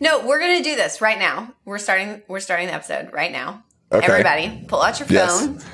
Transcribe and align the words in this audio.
No, 0.00 0.26
we're 0.26 0.40
gonna 0.40 0.62
do 0.62 0.76
this 0.76 1.00
right 1.00 1.18
now. 1.18 1.52
We're 1.64 1.78
starting. 1.78 2.22
We're 2.28 2.40
starting 2.40 2.66
the 2.68 2.74
episode 2.74 3.12
right 3.12 3.32
now. 3.32 3.64
Okay. 3.90 4.06
Everybody, 4.06 4.64
pull 4.68 4.82
out 4.82 4.98
your 5.00 5.08
phone. 5.08 5.54
Yes. 5.54 5.66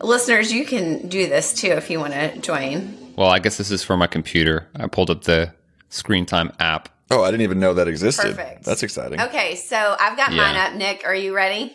Listeners, 0.00 0.52
you 0.52 0.64
can 0.64 1.08
do 1.08 1.28
this 1.28 1.52
too 1.54 1.68
if 1.68 1.90
you 1.90 1.98
want 1.98 2.12
to 2.12 2.38
join. 2.38 3.14
Well, 3.16 3.28
I 3.30 3.38
guess 3.40 3.56
this 3.56 3.70
is 3.70 3.82
for 3.82 3.96
my 3.96 4.06
computer. 4.06 4.68
I 4.76 4.86
pulled 4.86 5.10
up 5.10 5.24
the 5.24 5.54
screen 5.88 6.24
time 6.26 6.52
app. 6.60 6.88
Oh, 7.10 7.24
I 7.24 7.30
didn't 7.30 7.40
even 7.42 7.58
know 7.58 7.74
that 7.74 7.88
existed. 7.88 8.36
Perfect. 8.36 8.64
That's 8.64 8.82
exciting. 8.82 9.20
Okay, 9.20 9.56
so 9.56 9.96
I've 9.98 10.16
got 10.16 10.30
Yeah. 10.32 10.36
mine 10.36 10.56
up. 10.56 10.74
Nick, 10.74 11.02
are 11.06 11.14
you 11.14 11.34
ready? 11.34 11.74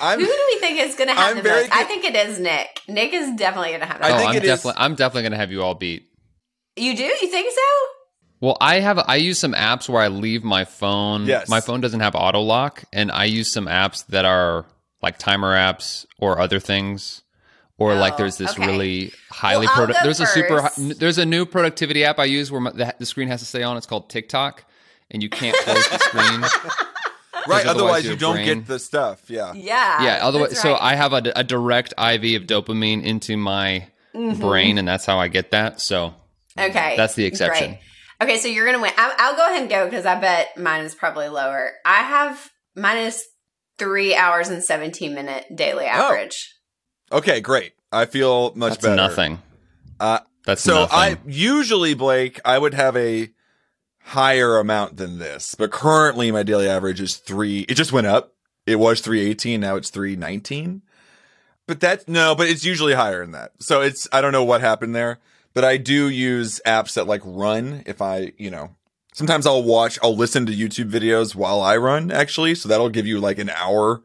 I'm 0.00 0.18
Who 0.18 0.24
do 0.26 0.44
we 0.54 0.58
think 0.58 0.80
is 0.80 0.94
going 0.94 1.08
to 1.08 1.14
have 1.14 1.30
I'm 1.30 1.36
the 1.36 1.42
very 1.42 1.62
most? 1.62 1.76
I 1.76 1.84
think 1.84 2.04
it 2.04 2.16
is 2.16 2.40
Nick. 2.40 2.80
Nick 2.88 3.12
is 3.12 3.36
definitely 3.36 3.68
going 3.70 3.80
to 3.82 3.86
have 3.86 3.98
the 3.98 4.06
I 4.06 4.08
oh, 4.08 4.12
most. 4.14 4.20
think 4.20 4.26
oh, 4.28 4.30
I'm 4.30 4.36
it 4.36 4.44
is- 4.44 4.48
definitely 4.48 4.82
I'm 4.82 4.94
definitely 4.94 5.22
gonna 5.24 5.36
have 5.36 5.52
you 5.52 5.62
all 5.62 5.74
beat. 5.74 6.08
You 6.76 6.96
do? 6.96 7.02
You 7.04 7.28
think 7.28 7.52
so? 7.52 7.60
Well, 8.42 8.56
I 8.60 8.80
have 8.80 8.98
I 8.98 9.16
use 9.16 9.38
some 9.38 9.52
apps 9.54 9.88
where 9.88 10.02
I 10.02 10.08
leave 10.08 10.42
my 10.44 10.64
phone. 10.66 11.24
Yes. 11.26 11.48
My 11.48 11.60
phone 11.60 11.80
doesn't 11.80 12.00
have 12.00 12.14
auto 12.14 12.40
lock, 12.40 12.82
and 12.92 13.10
I 13.10 13.24
use 13.24 13.50
some 13.52 13.66
apps 13.66 14.04
that 14.08 14.24
are 14.26 14.66
like 15.00 15.16
timer 15.16 15.54
apps 15.54 16.04
or 16.18 16.38
other 16.40 16.58
things. 16.60 17.22
Or 17.78 17.94
like 17.94 18.14
Oh, 18.14 18.16
there's 18.18 18.36
this 18.36 18.52
okay. 18.52 18.66
really 18.66 19.12
highly 19.30 19.66
Well, 19.66 19.70
I'll 19.70 19.76
product. 19.76 19.98
go 20.00 20.04
There's 20.04 20.20
a 20.20 20.26
super. 20.26 20.60
first. 20.60 20.76
hi- 20.76 20.92
There's 20.98 21.18
a 21.18 21.24
new 21.26 21.46
productivity 21.46 22.04
app 22.04 22.18
I 22.20 22.24
use 22.26 22.52
where 22.52 22.60
my, 22.60 22.70
the, 22.70 22.94
the 22.98 23.06
screen 23.06 23.28
has 23.28 23.40
to 23.40 23.46
stay 23.46 23.62
on. 23.64 23.76
It's 23.76 23.86
called 23.86 24.10
TikTok, 24.10 24.64
and 25.10 25.22
you 25.22 25.28
can't 25.30 25.56
close 25.56 25.88
the 25.88 25.98
screen. 25.98 26.40
right. 27.48 27.64
otherwise 27.64 27.66
Otherwise, 27.66 28.06
you 28.06 28.16
don't 28.16 28.34
brain- 28.36 28.58
get 28.58 28.66
the 28.66 28.78
stuff. 28.78 29.28
Yeah. 29.30 29.52
Yeah. 29.54 30.02
yeah. 30.04 30.18
Otherwise, 30.22 30.50
that's 30.50 30.62
so. 30.62 30.76
I 30.76 30.94
have 30.94 31.12
a, 31.12 31.22
a 31.34 31.42
direct 31.44 31.92
IV 31.98 32.42
of 32.42 32.46
dopamine 32.48 33.02
into 33.04 33.36
my 33.36 33.86
Mm-hmm. 34.14 34.40
brain, 34.42 34.76
and 34.76 34.86
that's 34.86 35.06
how 35.06 35.18
I 35.18 35.28
get 35.28 35.52
that. 35.52 35.80
So 35.80 36.14
Okay. 36.58 36.94
That's 36.98 37.14
the 37.14 37.24
exception. 37.24 37.70
Great. 37.70 37.80
Okay, 38.22 38.38
so 38.38 38.46
you're 38.48 38.64
going 38.64 38.76
to 38.76 38.82
win. 38.82 38.92
I'll, 38.96 39.12
I'll 39.18 39.36
go 39.36 39.46
ahead 39.46 39.62
and 39.62 39.70
go 39.70 39.84
because 39.84 40.06
I 40.06 40.18
bet 40.20 40.56
mine 40.56 40.84
is 40.84 40.94
probably 40.94 41.28
lower. 41.28 41.72
I 41.84 42.02
have 42.02 42.50
mine 42.76 42.98
is 42.98 43.24
three 43.78 44.14
hours 44.14 44.48
and 44.48 44.62
17 44.62 45.12
minute 45.12 45.44
daily 45.54 45.86
average. 45.86 46.54
Okay, 47.10 47.40
great. 47.40 47.72
I 47.90 48.06
feel 48.06 48.54
much 48.54 48.74
that's 48.74 48.82
better. 48.84 48.96
nothing. 48.96 49.42
Uh, 49.98 50.20
That's 50.46 50.62
so 50.62 50.82
nothing. 50.82 50.98
I 50.98 51.18
usually 51.26 51.94
Blake, 51.94 52.40
I 52.44 52.58
would 52.58 52.74
have 52.74 52.96
a 52.96 53.30
higher 54.04 54.56
amount 54.58 54.96
than 54.96 55.18
this, 55.18 55.54
but 55.54 55.70
currently 55.70 56.30
my 56.30 56.42
daily 56.42 56.68
average 56.68 57.00
is 57.00 57.16
three. 57.16 57.60
It 57.68 57.74
just 57.74 57.92
went 57.92 58.06
up. 58.06 58.34
It 58.66 58.76
was 58.76 59.00
three 59.00 59.20
eighteen. 59.20 59.60
Now 59.60 59.76
it's 59.76 59.90
three 59.90 60.16
nineteen. 60.16 60.82
But 61.66 61.80
that's 61.80 62.08
no, 62.08 62.34
but 62.34 62.48
it's 62.48 62.64
usually 62.64 62.94
higher 62.94 63.20
than 63.22 63.32
that. 63.32 63.52
So 63.60 63.80
it's 63.80 64.08
I 64.12 64.20
don't 64.20 64.32
know 64.32 64.44
what 64.44 64.60
happened 64.60 64.94
there, 64.94 65.18
but 65.54 65.64
I 65.64 65.76
do 65.76 66.08
use 66.08 66.60
apps 66.66 66.94
that 66.94 67.06
like 67.06 67.22
run. 67.24 67.82
If 67.86 68.00
I 68.02 68.32
you 68.38 68.50
know 68.50 68.70
sometimes 69.14 69.46
I'll 69.46 69.62
watch, 69.62 69.98
I'll 70.02 70.16
listen 70.16 70.46
to 70.46 70.52
YouTube 70.52 70.90
videos 70.90 71.34
while 71.34 71.60
I 71.60 71.76
run 71.76 72.10
actually. 72.10 72.54
So 72.54 72.68
that'll 72.68 72.88
give 72.88 73.06
you 73.06 73.20
like 73.20 73.38
an 73.38 73.50
hour. 73.50 74.02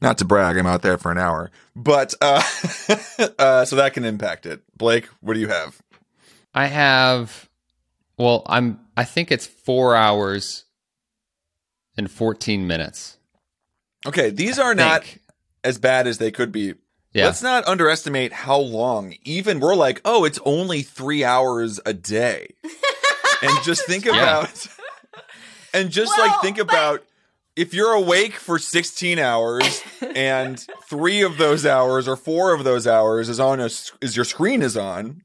Not 0.00 0.18
to 0.18 0.24
brag, 0.24 0.56
I'm 0.56 0.66
out 0.66 0.82
there 0.82 0.98
for 0.98 1.12
an 1.12 1.18
hour, 1.18 1.50
but 1.76 2.14
uh, 2.20 2.42
uh, 3.38 3.64
so 3.64 3.76
that 3.76 3.92
can 3.94 4.04
impact 4.04 4.46
it. 4.46 4.62
Blake, 4.76 5.06
what 5.20 5.34
do 5.34 5.40
you 5.40 5.48
have? 5.48 5.80
I 6.54 6.66
have 6.66 7.48
well, 8.18 8.42
I'm 8.46 8.80
I 8.96 9.04
think 9.04 9.30
it's 9.30 9.46
4 9.46 9.94
hours 9.96 10.64
and 11.96 12.10
14 12.10 12.66
minutes. 12.66 13.16
Okay, 14.06 14.30
these 14.30 14.58
are 14.58 14.72
I 14.72 14.74
not 14.74 15.04
think. 15.04 15.20
as 15.62 15.78
bad 15.78 16.06
as 16.06 16.18
they 16.18 16.30
could 16.30 16.50
be. 16.52 16.74
Yeah. 17.14 17.26
Let's 17.26 17.42
not 17.42 17.66
underestimate 17.68 18.32
how 18.32 18.58
long. 18.58 19.14
Even 19.24 19.60
we're 19.60 19.74
like, 19.74 20.00
oh, 20.04 20.24
it's 20.24 20.38
only 20.44 20.82
three 20.82 21.24
hours 21.24 21.78
a 21.84 21.92
day, 21.92 22.54
and 23.42 23.62
just 23.64 23.84
think 23.86 24.06
about, 24.06 24.66
and 25.74 25.90
just 25.90 26.12
Well, 26.16 26.26
like 26.28 26.40
think 26.40 26.56
but- 26.56 26.64
about 26.68 27.04
if 27.54 27.74
you're 27.74 27.92
awake 27.92 28.32
for 28.34 28.58
16 28.58 29.18
hours 29.18 29.82
and 30.16 30.58
three 30.88 31.20
of 31.20 31.36
those 31.36 31.66
hours 31.66 32.08
or 32.08 32.16
four 32.16 32.54
of 32.54 32.64
those 32.64 32.86
hours 32.86 33.28
is 33.28 33.38
on 33.38 33.60
a 33.60 33.66
s- 33.66 33.92
is 34.00 34.16
your 34.16 34.24
screen 34.24 34.62
is 34.62 34.74
on. 34.74 35.20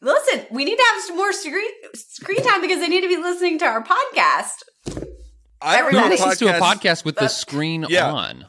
Listen, 0.00 0.44
we 0.50 0.64
need 0.64 0.76
to 0.76 0.84
have 0.94 1.02
some 1.04 1.16
more 1.16 1.32
screen, 1.32 1.70
screen 1.94 2.42
time 2.42 2.60
because 2.62 2.80
they 2.80 2.88
need 2.88 3.02
to 3.02 3.08
be 3.08 3.16
listening 3.16 3.58
to 3.60 3.64
our 3.64 3.84
podcast. 3.84 4.62
I 5.62 5.76
don't 5.78 5.90
Who 5.92 5.98
know 5.98 6.04
Everybody- 6.06 6.10
listens 6.10 6.38
to 6.38 6.56
a 6.56 6.60
podcast 6.60 7.04
with 7.04 7.14
the 7.14 7.24
Uh, 7.26 7.28
screen 7.28 7.86
yeah. 7.88 8.10
on? 8.12 8.46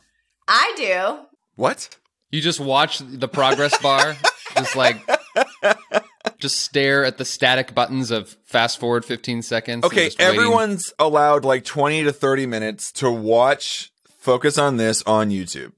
I 0.48 0.74
do. 0.76 1.20
What? 1.56 1.98
You 2.32 2.42
just 2.42 2.60
watch 2.60 3.00
the 3.00 3.28
progress 3.28 3.78
bar, 3.82 4.16
just 4.56 4.76
like 4.76 4.98
just 6.38 6.60
stare 6.60 7.04
at 7.06 7.18
the 7.18 7.26
static 7.26 7.74
buttons 7.74 8.12
of 8.12 8.30
fast 8.46 8.80
forward 8.80 9.04
15 9.06 9.42
seconds. 9.42 9.84
Okay, 9.84 10.06
just 10.06 10.20
waiting. 10.20 10.36
everyone's 10.36 10.94
allowed 11.00 11.44
like 11.46 11.66
20 11.66 12.04
to 12.04 12.14
30 12.14 12.46
minutes 12.46 12.92
to 12.94 13.10
watch 13.12 13.92
Focus 14.18 14.58
on 14.58 14.78
This 14.78 15.02
on 15.04 15.30
YouTube 15.30 15.72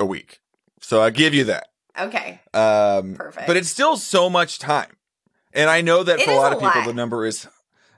a 0.00 0.04
week. 0.04 0.40
So 0.80 1.00
I 1.00 1.10
give 1.10 1.32
you 1.34 1.44
that. 1.44 1.68
Okay. 1.98 2.40
Um, 2.52 3.14
Perfect. 3.14 3.46
But 3.46 3.56
it's 3.56 3.68
still 3.68 3.96
so 3.96 4.28
much 4.28 4.58
time. 4.58 4.90
And 5.52 5.70
I 5.70 5.80
know 5.82 6.02
that 6.02 6.18
It 6.18 6.24
for 6.24 6.32
a 6.32 6.36
lot 6.36 6.52
a 6.52 6.56
of 6.56 6.62
people, 6.62 6.80
lot. 6.80 6.86
the 6.88 6.92
number 6.94 7.24
is, 7.24 7.46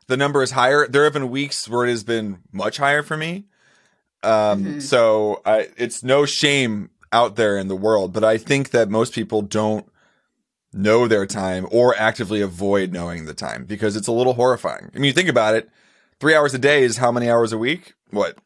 the 0.07 0.17
number 0.19 0.43
is 0.43 0.51
higher. 0.51 0.87
There 0.87 1.05
have 1.05 1.15
been 1.15 1.31
weeks 1.31 1.67
where 1.69 1.87
it 1.87 1.91
has 1.91 2.05
been 2.05 2.41
much 2.53 2.77
higher 2.77 3.03
for 3.03 3.17
me. 3.17 3.47
Um, 4.23 4.65
Mhm. 4.65 4.83
so 4.83 5.41
I, 5.47 5.69
it's 5.79 6.03
no 6.03 6.27
shame 6.27 6.91
out 7.17 7.37
there 7.37 7.57
in 7.57 7.69
the 7.69 7.77
world, 7.77 8.13
but 8.13 8.23
I 8.23 8.37
think 8.37 8.71
that 8.71 8.91
most 8.91 9.15
people 9.15 9.41
don't 9.41 9.91
know 10.73 11.09
their 11.09 11.25
time 11.25 11.67
or 11.71 11.97
actively 11.97 12.43
avoid 12.43 12.93
knowing 12.93 13.25
the 13.25 13.33
time 13.33 13.65
because 13.65 13.97
it's 13.97 14.07
a 14.09 14.13
little 14.13 14.35
horrifying. 14.35 14.91
I 14.95 14.99
mean, 14.99 15.05
you 15.05 15.13
think 15.15 15.31
about 15.31 15.55
it, 15.55 15.71
three 16.21 16.35
hours 16.35 16.53
a 16.53 16.59
day 16.59 16.83
is 16.83 16.99
how 16.99 17.11
many 17.11 17.31
hours 17.31 17.53
a 17.53 17.59
week? 17.59 17.95
What? 18.11 18.37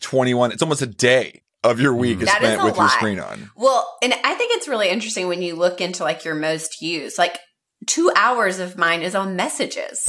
21. 0.00 0.50
It's 0.50 0.62
almost 0.62 0.82
a 0.82 0.86
day 0.86 1.42
of 1.62 1.80
your 1.80 1.94
week 1.94 2.18
is 2.20 2.26
That 2.26 2.42
is 2.42 2.48
spent 2.48 2.62
a 2.62 2.64
with 2.64 2.76
your 2.76 2.88
screen 2.88 3.20
on. 3.20 3.50
Well, 3.56 3.86
and 4.02 4.12
I 4.12 4.34
think 4.34 4.52
it's 4.56 4.66
really 4.66 4.88
interesting 4.88 5.28
when 5.28 5.42
you 5.42 5.54
look 5.54 5.80
into 5.80 6.02
like 6.02 6.24
your 6.24 6.34
most 6.34 6.82
used. 6.82 7.18
Like 7.18 7.38
two 7.86 8.10
hours 8.16 8.58
of 8.58 8.76
mine 8.76 9.02
is 9.02 9.14
on 9.14 9.36
messages. 9.36 10.04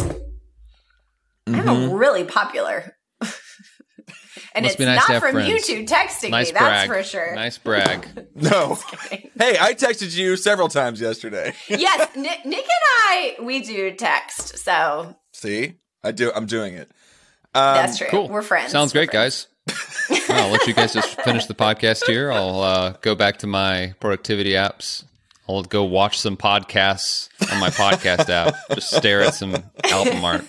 Mhm. 1.48 1.68
I'm 1.68 1.92
really 1.92 2.24
popular. 2.24 2.98
And 4.56 4.64
Must 4.64 4.76
it's 4.76 4.84
nice 4.86 5.10
not 5.10 5.22
from 5.22 5.32
friends. 5.34 5.68
YouTube 5.68 5.88
texting 5.88 6.30
Nice 6.32 6.54
me, 6.54 6.60
that's 6.60 6.88
for 6.88 7.04
sure. 7.04 7.36
Nice 7.36 7.58
brag. 7.58 8.08
No. 8.36 8.78
Hey, 9.38 9.58
I 9.60 9.74
texted 9.74 10.16
you 10.16 10.36
several 10.38 10.68
times 10.68 11.00
yesterday. 11.02 11.54
yes, 11.70 12.16
Nick, 12.16 12.46
Nick 12.46 12.60
and 12.60 12.70
I, 13.08 13.36
we 13.42 13.62
do 13.62 13.92
text. 13.96 14.58
So 14.60 15.16
See, 15.32 15.76
I 16.04 16.12
do. 16.12 16.32
I'm 16.36 16.46
doing 16.46 16.74
it. 16.76 16.90
Um, 17.56 17.76
that's 17.76 17.98
true. 17.98 18.08
Cool. 18.10 18.30
We're 18.30 18.42
friends. 18.42 18.72
Sounds 18.72 18.94
We're 18.94 19.06
great, 19.06 19.12
friends. 19.12 19.48
guys. 19.70 20.28
Well, 20.30 20.46
I'll 20.46 20.52
let 20.52 20.68
you 20.68 20.74
guys 20.74 20.94
just 20.94 21.22
finish 21.22 21.46
the 21.46 21.54
podcast 21.54 22.06
here. 22.06 22.32
I'll 22.32 22.62
uh, 22.62 22.94
go 23.02 23.16
back 23.16 23.38
to 23.40 23.48
my 23.48 23.94
productivity 24.00 24.52
apps. 24.52 25.06
I'll 25.48 25.64
go 25.64 25.84
watch 25.84 26.18
some 26.20 26.36
podcasts 26.38 27.30
on 27.52 27.60
my 27.60 27.70
podcast 27.70 28.30
app. 28.30 28.56
Just 28.74 28.92
stare 28.96 29.22
at 29.22 29.34
some 29.36 29.56
album 29.86 30.24
art. 30.26 30.46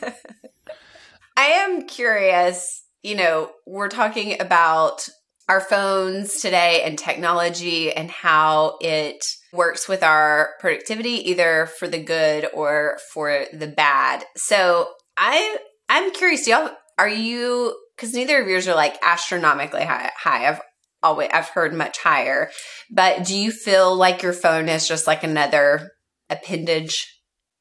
I 1.37 1.43
am 1.47 1.87
curious, 1.87 2.84
you 3.05 3.15
know, 3.15 3.51
we're 3.67 3.89
talking 3.89 4.41
about 4.41 5.07
our 5.49 5.61
phones 5.61 6.41
today 6.41 6.83
and 6.85 6.99
technology 6.99 7.93
and 7.93 8.11
how 8.11 8.79
it 8.81 9.23
works 9.53 9.87
with 9.87 10.03
our 10.03 10.55
productivity 10.59 11.31
either 11.31 11.67
for 11.79 11.87
the 11.87 12.03
good 12.03 12.49
or 12.55 12.99
for 13.13 13.45
the 13.53 13.67
bad. 13.67 14.25
So, 14.37 14.89
I 15.17 15.59
I'm 15.89 16.13
curious, 16.13 16.49
y'all 16.49 16.71
are 16.99 17.09
you 17.09 17.77
cuz 17.99 18.15
neither 18.15 18.41
of 18.41 18.49
yours 18.49 18.67
are 18.67 18.75
like 18.75 18.97
astronomically 19.05 19.85
high, 19.85 20.11
high. 20.17 20.49
I've 20.49 20.61
always 21.03 21.29
I've 21.33 21.51
heard 21.51 21.75
much 21.75 21.99
higher. 21.99 22.51
But 22.91 23.25
do 23.25 23.37
you 23.37 23.53
feel 23.53 23.95
like 23.95 24.23
your 24.23 24.33
phone 24.33 24.69
is 24.69 24.89
just 24.89 25.07
like 25.07 25.23
another 25.23 25.91
appendage? 26.31 27.07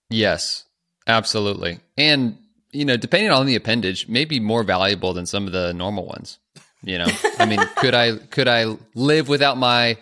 Yes, 0.09 0.63
absolutely. 1.05 1.79
And, 1.97 2.37
you 2.73 2.83
know, 2.85 2.97
depending 2.97 3.31
on 3.31 3.45
the 3.45 3.55
appendage, 3.55 4.07
may 4.07 4.25
be 4.25 4.39
more 4.39 4.63
valuable 4.63 5.13
than 5.13 5.25
some 5.25 5.45
of 5.47 5.53
the 5.53 5.73
normal 5.73 6.05
ones. 6.05 6.39
You 6.81 6.97
know, 6.97 7.07
I 7.39 7.45
mean, 7.45 7.59
could 7.77 7.93
I 7.95 8.17
could 8.17 8.47
I 8.47 8.75
live 8.95 9.29
without 9.29 9.57
my 9.57 9.97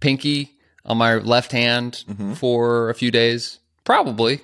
pinky 0.00 0.50
on 0.84 0.98
my 0.98 1.14
left 1.16 1.52
hand 1.52 2.04
Mhm. 2.08 2.36
for 2.36 2.90
a 2.90 2.94
few 2.94 3.10
days? 3.10 3.58
Probably. 3.84 4.40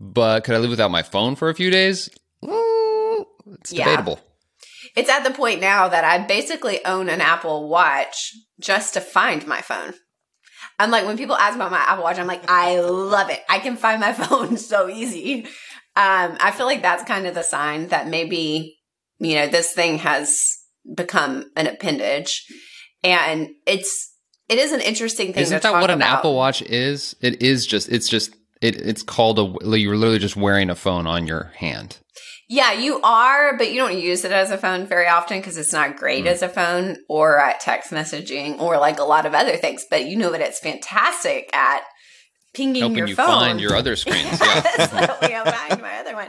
But 0.00 0.44
could 0.44 0.54
I 0.54 0.58
live 0.58 0.70
without 0.70 0.90
my 0.90 1.02
phone 1.02 1.36
for 1.36 1.48
a 1.50 1.54
few 1.54 1.70
days? 1.70 2.08
Mm, 2.42 3.24
It's 3.60 3.72
Yeah. 3.72 3.84
debatable. 3.84 4.20
It's 4.96 5.08
at 5.10 5.22
the 5.24 5.30
point 5.30 5.60
now 5.60 5.88
that 5.88 6.04
I 6.04 6.18
basically 6.18 6.84
own 6.84 7.08
an 7.08 7.20
Apple 7.20 7.68
Watch 7.68 8.34
just 8.60 8.94
to 8.94 9.00
find 9.00 9.46
my 9.46 9.60
phone. 9.60 9.94
I'm 10.78 10.90
like, 10.90 11.04
when 11.06 11.16
people 11.16 11.36
ask 11.36 11.54
about 11.54 11.70
my 11.70 11.78
Apple 11.78 12.04
Watch, 12.04 12.18
I'm 12.18 12.26
like, 12.26 12.50
I 12.50 12.80
love 12.80 13.30
it. 13.30 13.42
I 13.48 13.58
can 13.58 13.76
find 13.76 14.00
my 14.00 14.12
phone 14.22 14.56
so 14.56 14.88
easy. 14.88 15.46
Um, 15.94 16.38
I 16.40 16.52
feel 16.52 16.66
like 16.66 16.82
that's 16.82 17.04
kind 17.04 17.26
of 17.26 17.34
the 17.34 17.42
sign 17.42 17.88
that 17.88 18.08
maybe, 18.08 18.78
you 19.18 19.34
know, 19.34 19.46
this 19.46 19.72
thing 19.72 19.98
has 19.98 20.56
become 20.96 21.50
an 21.56 21.66
appendage. 21.66 22.46
And 23.04 23.50
it's, 23.66 24.12
it 24.48 24.58
is 24.58 24.72
an 24.72 24.80
interesting 24.80 25.32
thing 25.32 25.42
Isn't 25.42 25.62
that 25.62 25.72
what 25.72 25.90
an 25.90 26.00
about. 26.00 26.18
Apple 26.18 26.34
Watch 26.34 26.62
is? 26.62 27.14
It 27.20 27.42
is 27.42 27.66
just 27.66 27.88
it's 27.88 28.08
just 28.08 28.34
it, 28.60 28.76
it's 28.76 29.02
called 29.02 29.38
a 29.38 29.78
you're 29.78 29.96
literally 29.96 30.18
just 30.18 30.36
wearing 30.36 30.70
a 30.70 30.74
phone 30.74 31.06
on 31.06 31.26
your 31.26 31.52
hand. 31.56 31.98
Yeah, 32.48 32.72
you 32.72 33.00
are, 33.00 33.56
but 33.56 33.70
you 33.70 33.78
don't 33.78 33.98
use 33.98 34.26
it 34.26 34.32
as 34.32 34.50
a 34.50 34.58
phone 34.58 34.86
very 34.86 35.06
often 35.06 35.38
because 35.38 35.56
it's 35.56 35.72
not 35.72 35.96
great 35.96 36.24
mm. 36.24 36.28
as 36.28 36.42
a 36.42 36.50
phone 36.50 36.98
or 37.08 37.38
at 37.38 37.60
text 37.60 37.90
messaging 37.90 38.60
or 38.60 38.76
like 38.78 38.98
a 38.98 39.04
lot 39.04 39.24
of 39.24 39.32
other 39.32 39.56
things. 39.56 39.86
But 39.88 40.04
you 40.04 40.16
know 40.16 40.30
that 40.32 40.42
it's 40.42 40.58
fantastic 40.58 41.48
at 41.56 41.82
pinging 42.54 42.82
Helping 42.82 42.98
your 42.98 43.08
you 43.08 43.16
phone. 43.16 43.26
find 43.26 43.60
your 43.60 43.74
other 43.74 43.96
screens. 43.96 44.40
Yeah. 44.40 44.86
so, 44.86 45.28
yeah, 45.28 45.68
find 45.68 45.80
my 45.82 45.98
other 45.98 46.14
one. 46.14 46.28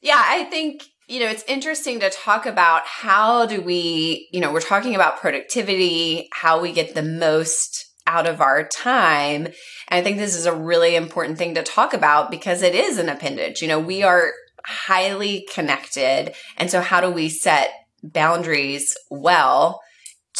Yeah, 0.00 0.22
I 0.22 0.44
think 0.44 0.82
you 1.08 1.20
know 1.20 1.26
it's 1.26 1.44
interesting 1.48 2.00
to 2.00 2.10
talk 2.10 2.46
about 2.46 2.82
how 2.84 3.46
do 3.46 3.60
we, 3.60 4.28
you 4.32 4.40
know, 4.40 4.52
we're 4.52 4.60
talking 4.60 4.94
about 4.94 5.20
productivity, 5.20 6.28
how 6.32 6.60
we 6.60 6.72
get 6.72 6.94
the 6.94 7.02
most 7.02 7.86
out 8.06 8.26
of 8.26 8.40
our 8.40 8.66
time. 8.66 9.46
And 9.46 9.54
I 9.88 10.02
think 10.02 10.18
this 10.18 10.36
is 10.36 10.46
a 10.46 10.54
really 10.54 10.94
important 10.96 11.38
thing 11.38 11.54
to 11.54 11.62
talk 11.62 11.92
about 11.92 12.30
because 12.30 12.62
it 12.62 12.74
is 12.74 12.98
an 12.98 13.08
appendage. 13.08 13.62
You 13.62 13.68
know, 13.68 13.80
we 13.80 14.02
are 14.02 14.32
highly 14.64 15.46
connected. 15.52 16.34
And 16.56 16.70
so, 16.70 16.80
how 16.80 17.00
do 17.00 17.10
we 17.10 17.28
set 17.28 17.70
boundaries 18.02 18.96
well 19.10 19.80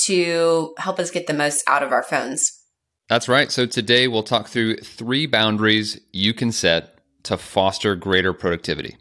to 0.04 0.74
help 0.78 0.98
us 0.98 1.10
get 1.10 1.26
the 1.26 1.34
most 1.34 1.64
out 1.66 1.82
of 1.82 1.92
our 1.92 2.02
phones? 2.02 2.55
That's 3.08 3.28
right. 3.28 3.50
So, 3.52 3.66
today 3.66 4.08
we'll 4.08 4.22
talk 4.22 4.48
through 4.48 4.78
three 4.78 5.26
boundaries 5.26 6.00
you 6.12 6.34
can 6.34 6.50
set 6.52 6.98
to 7.24 7.36
foster 7.36 7.94
greater 7.94 8.32
productivity. 8.32 8.96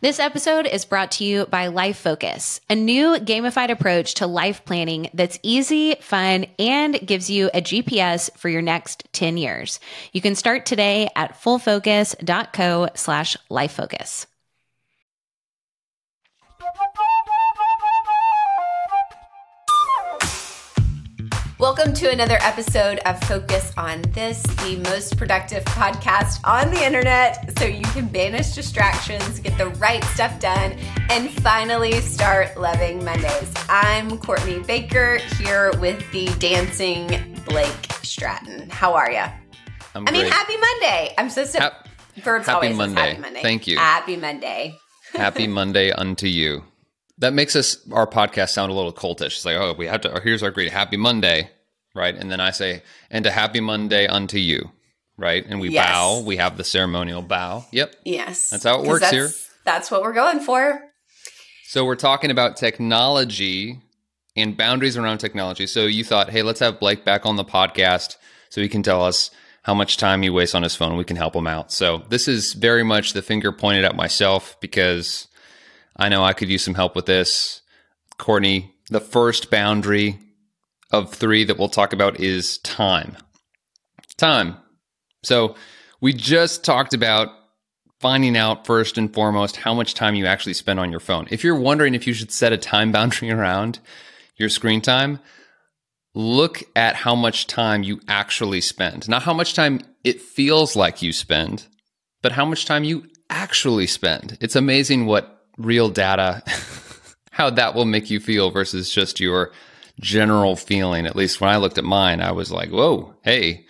This 0.00 0.20
episode 0.20 0.66
is 0.66 0.84
brought 0.84 1.10
to 1.12 1.24
you 1.24 1.46
by 1.46 1.66
Life 1.66 1.98
Focus, 1.98 2.60
a 2.70 2.76
new 2.76 3.16
gamified 3.16 3.68
approach 3.68 4.14
to 4.14 4.28
life 4.28 4.64
planning 4.64 5.10
that's 5.12 5.40
easy, 5.42 5.96
fun, 6.00 6.46
and 6.56 7.04
gives 7.04 7.28
you 7.28 7.50
a 7.52 7.60
GPS 7.60 8.30
for 8.38 8.48
your 8.48 8.62
next 8.62 9.08
10 9.12 9.36
years. 9.36 9.80
You 10.12 10.20
can 10.20 10.36
start 10.36 10.66
today 10.66 11.08
at 11.16 11.34
fullfocus.co 11.34 12.90
slash 12.94 13.36
lifefocus. 13.50 14.26
Welcome 21.68 21.92
to 21.96 22.10
another 22.10 22.38
episode 22.40 22.98
of 23.00 23.20
Focus 23.24 23.74
on 23.76 24.00
This, 24.12 24.42
the 24.42 24.80
most 24.84 25.18
productive 25.18 25.62
podcast 25.66 26.40
on 26.42 26.72
the 26.72 26.82
internet, 26.82 27.58
so 27.58 27.66
you 27.66 27.82
can 27.82 28.08
banish 28.08 28.52
distractions, 28.52 29.38
get 29.38 29.58
the 29.58 29.68
right 29.72 30.02
stuff 30.04 30.40
done, 30.40 30.78
and 31.10 31.30
finally 31.30 32.00
start 32.00 32.56
loving 32.56 33.04
Mondays. 33.04 33.52
I'm 33.68 34.16
Courtney 34.16 34.60
Baker 34.60 35.18
here 35.36 35.70
with 35.78 36.10
the 36.10 36.28
dancing 36.38 37.06
Blake 37.44 37.92
Stratton. 38.02 38.70
How 38.70 38.94
are 38.94 39.12
you? 39.12 39.24
I'm 39.94 40.08
I 40.08 40.10
mean, 40.10 40.24
happy 40.24 40.56
Monday. 40.56 41.14
I'm 41.18 41.28
so 41.28 41.44
sick. 41.44 41.60
Hap- 41.60 41.86
Verbs 42.16 42.46
happy 42.46 42.68
always 42.68 42.78
Monday. 42.78 43.10
happy 43.10 43.20
Monday. 43.20 43.42
Thank 43.42 43.66
you. 43.66 43.76
Happy 43.76 44.16
Monday. 44.16 44.78
Happy 45.12 45.46
Monday 45.46 45.92
unto 45.92 46.26
you. 46.26 46.64
That 47.18 47.34
makes 47.34 47.54
us 47.54 47.86
our 47.92 48.06
podcast 48.06 48.50
sound 48.50 48.72
a 48.72 48.74
little 48.74 48.92
cultish. 48.92 49.26
It's 49.26 49.44
like, 49.44 49.56
oh, 49.56 49.74
we 49.76 49.86
have 49.86 50.00
to. 50.00 50.18
Here's 50.24 50.42
our 50.42 50.50
great 50.50 50.72
Happy 50.72 50.96
Monday, 50.96 51.50
right? 51.98 52.14
And 52.14 52.30
then 52.30 52.40
I 52.40 52.50
say, 52.52 52.82
and 53.10 53.26
a 53.26 53.30
Happy 53.30 53.60
Monday 53.60 54.06
unto 54.06 54.38
you, 54.38 54.70
right? 55.16 55.44
And 55.46 55.60
we 55.60 55.70
Yes. 55.70 55.90
bow. 55.90 56.20
We 56.24 56.36
have 56.36 56.56
the 56.56 56.64
ceremonial 56.64 57.22
bow. 57.22 57.66
Yep. 57.72 57.96
Yes. 58.04 58.48
That's 58.50 58.64
how 58.64 58.80
it 58.80 58.86
works 58.86 59.00
that's- 59.02 59.12
here. 59.12 59.30
That's 59.64 59.90
what 59.90 60.02
we're 60.02 60.14
going 60.14 60.40
for. 60.40 60.80
So 61.66 61.84
we're 61.84 61.96
talking 61.96 62.30
about 62.30 62.56
technology 62.56 63.80
and 64.36 64.56
boundaries 64.56 64.96
around 64.96 65.18
technology. 65.18 65.66
So 65.66 65.84
you 65.86 66.04
thought, 66.04 66.30
hey, 66.30 66.42
let's 66.42 66.60
have 66.60 66.80
Blake 66.80 67.04
back 67.04 67.26
on 67.26 67.36
the 67.36 67.44
podcast 67.44 68.16
so 68.48 68.62
he 68.62 68.68
can 68.68 68.82
tell 68.82 69.04
us 69.04 69.30
how 69.64 69.74
much 69.74 69.98
time 69.98 70.22
he 70.22 70.30
wastes 70.30 70.54
on 70.54 70.62
his 70.62 70.74
phone. 70.74 70.96
We 70.96 71.04
can 71.04 71.16
help 71.16 71.36
him 71.36 71.46
out. 71.46 71.70
So 71.72 72.04
this 72.08 72.26
is 72.28 72.54
very 72.54 72.82
much 72.82 73.12
the 73.12 73.20
finger 73.20 73.52
pointed 73.52 73.84
at 73.84 73.96
myself 73.96 74.56
because 74.60 75.28
I 75.96 76.08
know 76.08 76.24
I 76.24 76.32
could 76.32 76.48
use 76.48 76.62
some 76.64 76.74
help 76.74 76.96
with 76.96 77.04
this. 77.06 77.60
Courtney, 78.16 78.74
the 78.88 79.00
first 79.00 79.50
boundary 79.50 80.18
of 80.90 81.12
three 81.12 81.44
that 81.44 81.58
we'll 81.58 81.68
talk 81.68 81.92
about 81.92 82.20
is 82.20 82.58
time. 82.58 83.16
Time. 84.16 84.56
So 85.22 85.54
we 86.00 86.12
just 86.12 86.64
talked 86.64 86.94
about 86.94 87.28
finding 88.00 88.36
out 88.36 88.66
first 88.66 88.96
and 88.96 89.12
foremost 89.12 89.56
how 89.56 89.74
much 89.74 89.94
time 89.94 90.14
you 90.14 90.26
actually 90.26 90.54
spend 90.54 90.78
on 90.78 90.90
your 90.90 91.00
phone. 91.00 91.26
If 91.30 91.42
you're 91.42 91.58
wondering 91.58 91.94
if 91.94 92.06
you 92.06 92.14
should 92.14 92.32
set 92.32 92.52
a 92.52 92.58
time 92.58 92.92
boundary 92.92 93.30
around 93.30 93.80
your 94.36 94.48
screen 94.48 94.80
time, 94.80 95.18
look 96.14 96.62
at 96.76 96.94
how 96.94 97.14
much 97.14 97.46
time 97.46 97.82
you 97.82 98.00
actually 98.08 98.60
spend. 98.60 99.08
Not 99.08 99.22
how 99.22 99.34
much 99.34 99.54
time 99.54 99.80
it 100.04 100.20
feels 100.20 100.76
like 100.76 101.02
you 101.02 101.12
spend, 101.12 101.66
but 102.22 102.32
how 102.32 102.44
much 102.44 102.64
time 102.64 102.84
you 102.84 103.06
actually 103.30 103.86
spend. 103.86 104.38
It's 104.40 104.56
amazing 104.56 105.06
what 105.06 105.44
real 105.58 105.88
data, 105.88 106.42
how 107.32 107.50
that 107.50 107.74
will 107.74 107.84
make 107.84 108.10
you 108.10 108.20
feel 108.20 108.50
versus 108.50 108.90
just 108.90 109.20
your 109.20 109.52
general 110.00 110.56
feeling. 110.56 111.06
At 111.06 111.16
least 111.16 111.40
when 111.40 111.50
I 111.50 111.56
looked 111.56 111.78
at 111.78 111.84
mine, 111.84 112.20
I 112.20 112.32
was 112.32 112.50
like, 112.50 112.70
whoa, 112.70 113.14
hey, 113.22 113.66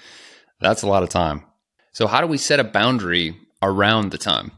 that's 0.60 0.82
a 0.82 0.88
lot 0.88 1.02
of 1.02 1.08
time. 1.08 1.44
So, 1.92 2.06
how 2.06 2.20
do 2.20 2.26
we 2.26 2.38
set 2.38 2.60
a 2.60 2.64
boundary 2.64 3.36
around 3.62 4.10
the 4.10 4.18
time? 4.18 4.52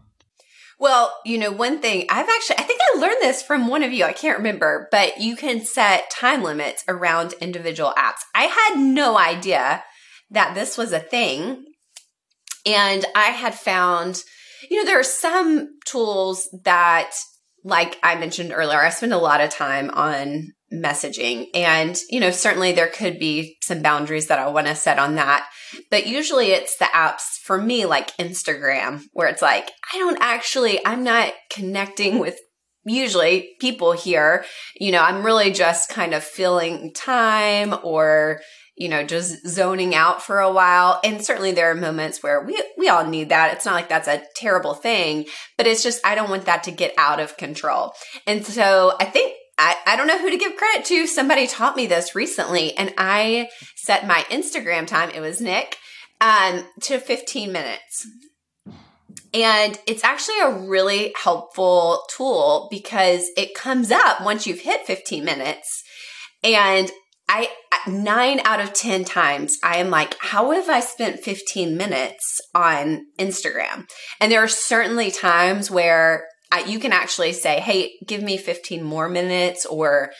Well, 0.79 1.15
you 1.27 1.37
know, 1.37 1.53
one 1.53 1.81
thing 1.81 2.07
I've 2.09 2.29
actually, 2.29 2.59
I 2.59 2.63
think 2.63 2.81
I 2.81 2.99
learned 2.99 3.19
this 3.21 3.43
from 3.43 3.69
one 3.69 3.83
of 3.83 3.93
you. 3.93 4.05
I 4.05 4.15
can't 4.15 4.39
remember, 4.39 4.89
but 4.91 5.21
you 5.21 5.37
can 5.37 5.61
set 5.61 6.11
time 6.11 6.43
limits 6.43 6.83
around 6.89 7.35
individual 7.35 7.93
apps. 7.99 8.21
I 8.35 8.45
had 8.45 8.81
no 8.81 9.19
idea 9.19 9.85
that 10.31 10.55
this 10.55 10.79
was 10.79 10.93
a 10.93 10.99
thing. 10.99 11.67
And 12.65 13.05
I 13.15 13.27
had 13.27 13.55
found, 13.55 14.23
you 14.71 14.79
know, 14.79 14.87
there 14.87 15.01
are 15.01 15.05
some 15.05 15.69
tools 15.87 16.49
that, 16.65 17.11
like 17.63 17.99
I 18.03 18.15
mentioned 18.17 18.53
earlier, 18.55 18.81
I 18.81 18.89
spend 18.89 19.13
a 19.13 19.19
lot 19.19 19.43
of 19.43 19.51
time 19.51 19.91
on 19.91 20.53
messaging. 20.73 21.47
And, 21.55 21.99
you 22.09 22.21
know, 22.21 22.31
certainly 22.31 22.73
there 22.73 22.89
could 22.89 23.19
be 23.19 23.57
some 23.63 23.83
boundaries 23.83 24.29
that 24.29 24.39
I 24.39 24.49
want 24.49 24.69
to 24.69 24.75
set 24.75 24.99
on 24.99 25.17
that. 25.17 25.47
But 25.91 26.07
usually 26.07 26.53
it's 26.53 26.77
the 26.77 26.85
apps 26.87 27.39
for 27.43 27.61
me, 27.61 27.87
like 27.87 28.17
Instagram, 28.17 29.03
where 29.13 29.29
it's 29.29 29.43
like, 29.43 29.71
I 29.93 29.99
don't 29.99 30.19
actually, 30.21 30.85
I'm 30.87 31.05
not 31.05 31.33
connecting 31.51 32.19
with 32.19 32.39
usually 32.85 33.57
people 33.61 33.93
here. 33.93 34.45
You 34.77 34.93
know, 34.93 35.03
I'm 35.03 35.25
really 35.25 35.53
just 35.53 35.91
kind 35.91 36.15
of 36.15 36.25
filling 36.25 36.93
time 36.95 37.75
or, 37.83 38.41
you 38.77 38.89
know, 38.89 39.05
just 39.05 39.47
zoning 39.47 39.95
out 39.95 40.23
for 40.23 40.41
a 40.41 40.53
while. 40.53 41.01
And 41.05 41.23
certainly 41.23 41.53
there 41.53 41.71
are 41.71 41.75
moments 41.75 42.23
where 42.23 42.43
we, 42.43 42.63
we 42.79 42.89
all 42.89 43.07
need 43.07 43.29
that. 43.29 43.53
It's 43.53 43.67
not 43.67 43.75
like 43.75 43.89
that's 43.89 44.09
a 44.09 44.23
terrible 44.37 44.75
thing, 44.75 45.27
but 45.59 45.67
it's 45.67 45.83
just, 45.83 46.05
I 46.07 46.15
don't 46.15 46.31
want 46.31 46.47
that 46.47 46.63
to 46.65 46.71
get 46.71 46.95
out 46.97 47.21
of 47.21 47.37
control. 47.37 47.93
And 48.27 48.47
so 48.47 48.95
I 48.99 49.05
think 49.05 49.35
I, 49.61 49.77
I 49.87 49.97
don't 49.97 50.07
know 50.07 50.19
who 50.19 50.31
to 50.31 50.39
give 50.39 50.57
credit 50.57 50.87
to. 50.87 51.07
Somebody 51.07 51.47
taught 51.47 51.77
me 51.77 51.87
this 51.87 52.15
recently, 52.15 52.75
and 52.79 52.95
I 52.97 53.51
set 53.77 54.07
my 54.07 54.25
Instagram 54.31 54.87
time, 54.87 55.11
it 55.11 55.21
was 55.21 55.43
Nick, 55.43 55.77
um, 56.19 56.65
to 56.81 56.99
15 56.99 57.53
minutes. 57.53 58.09
And 59.35 59.79
it's 59.87 60.03
actually 60.03 60.41
a 60.41 60.67
really 60.67 61.13
helpful 61.15 62.05
tool 62.17 62.69
because 62.71 63.29
it 63.37 63.55
comes 63.55 63.91
up 63.91 64.25
once 64.25 64.47
you've 64.47 64.61
hit 64.61 64.87
15 64.87 65.25
minutes. 65.27 65.85
And 66.43 66.91
I, 67.29 67.51
nine 67.87 68.41
out 68.45 68.61
of 68.61 68.73
10 68.73 69.05
times, 69.05 69.59
I 69.63 69.77
am 69.77 69.91
like, 69.91 70.17
how 70.21 70.53
have 70.53 70.71
I 70.71 70.81
spent 70.81 71.21
15 71.21 71.77
minutes 71.77 72.41
on 72.55 73.05
Instagram? 73.19 73.85
And 74.21 74.33
there 74.33 74.43
are 74.43 74.49
certainly 74.49 75.11
times 75.11 75.71
where 75.71 76.25
I, 76.51 76.65
you 76.65 76.79
can 76.79 76.93
actually 76.93 77.33
say, 77.33 77.61
hey, 77.61 77.93
give 78.07 78.23
me 78.23 78.37
15 78.37 78.83
more 78.83 79.09
minutes 79.09 79.67
or, 79.67 80.11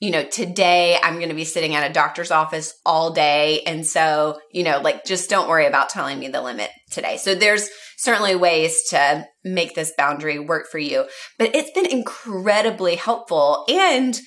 you 0.00 0.10
know, 0.10 0.24
today 0.24 0.98
I'm 1.02 1.16
going 1.16 1.30
to 1.30 1.34
be 1.34 1.44
sitting 1.44 1.74
at 1.74 1.90
a 1.90 1.92
doctor's 1.92 2.30
office 2.30 2.74
all 2.84 3.12
day. 3.12 3.62
And 3.62 3.86
so, 3.86 4.38
you 4.52 4.62
know, 4.62 4.80
like 4.80 5.04
just 5.04 5.30
don't 5.30 5.48
worry 5.48 5.66
about 5.66 5.88
telling 5.88 6.18
me 6.18 6.28
the 6.28 6.42
limit 6.42 6.70
today. 6.90 7.16
So 7.16 7.34
there's 7.34 7.68
certainly 7.96 8.36
ways 8.36 8.82
to 8.90 9.26
make 9.44 9.74
this 9.74 9.92
boundary 9.96 10.38
work 10.38 10.68
for 10.70 10.78
you, 10.78 11.06
but 11.38 11.54
it's 11.54 11.72
been 11.72 11.90
incredibly 11.90 12.94
helpful 12.94 13.64
and 13.68 14.18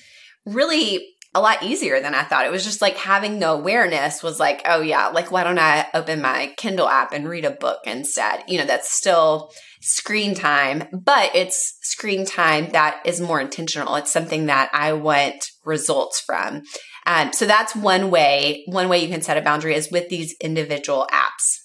really 0.44 1.11
a 1.34 1.40
lot 1.40 1.62
easier 1.62 2.00
than 2.00 2.14
I 2.14 2.24
thought. 2.24 2.44
It 2.44 2.52
was 2.52 2.64
just 2.64 2.82
like 2.82 2.96
having 2.96 3.38
the 3.38 3.48
awareness 3.48 4.22
was 4.22 4.38
like, 4.38 4.62
oh 4.66 4.80
yeah, 4.80 5.08
like 5.08 5.30
why 5.30 5.44
don't 5.44 5.58
I 5.58 5.86
open 5.94 6.20
my 6.20 6.52
Kindle 6.56 6.88
app 6.88 7.12
and 7.12 7.28
read 7.28 7.44
a 7.44 7.50
book 7.50 7.80
instead? 7.86 8.44
You 8.48 8.58
know, 8.58 8.66
that's 8.66 8.90
still 8.90 9.50
screen 9.80 10.34
time, 10.34 10.84
but 10.92 11.34
it's 11.34 11.78
screen 11.80 12.26
time 12.26 12.70
that 12.70 13.00
is 13.06 13.20
more 13.20 13.40
intentional. 13.40 13.96
It's 13.96 14.12
something 14.12 14.46
that 14.46 14.70
I 14.74 14.92
want 14.92 15.50
results 15.64 16.20
from. 16.20 16.62
Um, 17.06 17.32
so 17.32 17.46
that's 17.46 17.74
one 17.74 18.10
way, 18.10 18.62
one 18.66 18.88
way 18.88 18.98
you 18.98 19.08
can 19.08 19.22
set 19.22 19.36
a 19.36 19.42
boundary 19.42 19.74
is 19.74 19.90
with 19.90 20.08
these 20.08 20.34
individual 20.40 21.08
apps. 21.10 21.58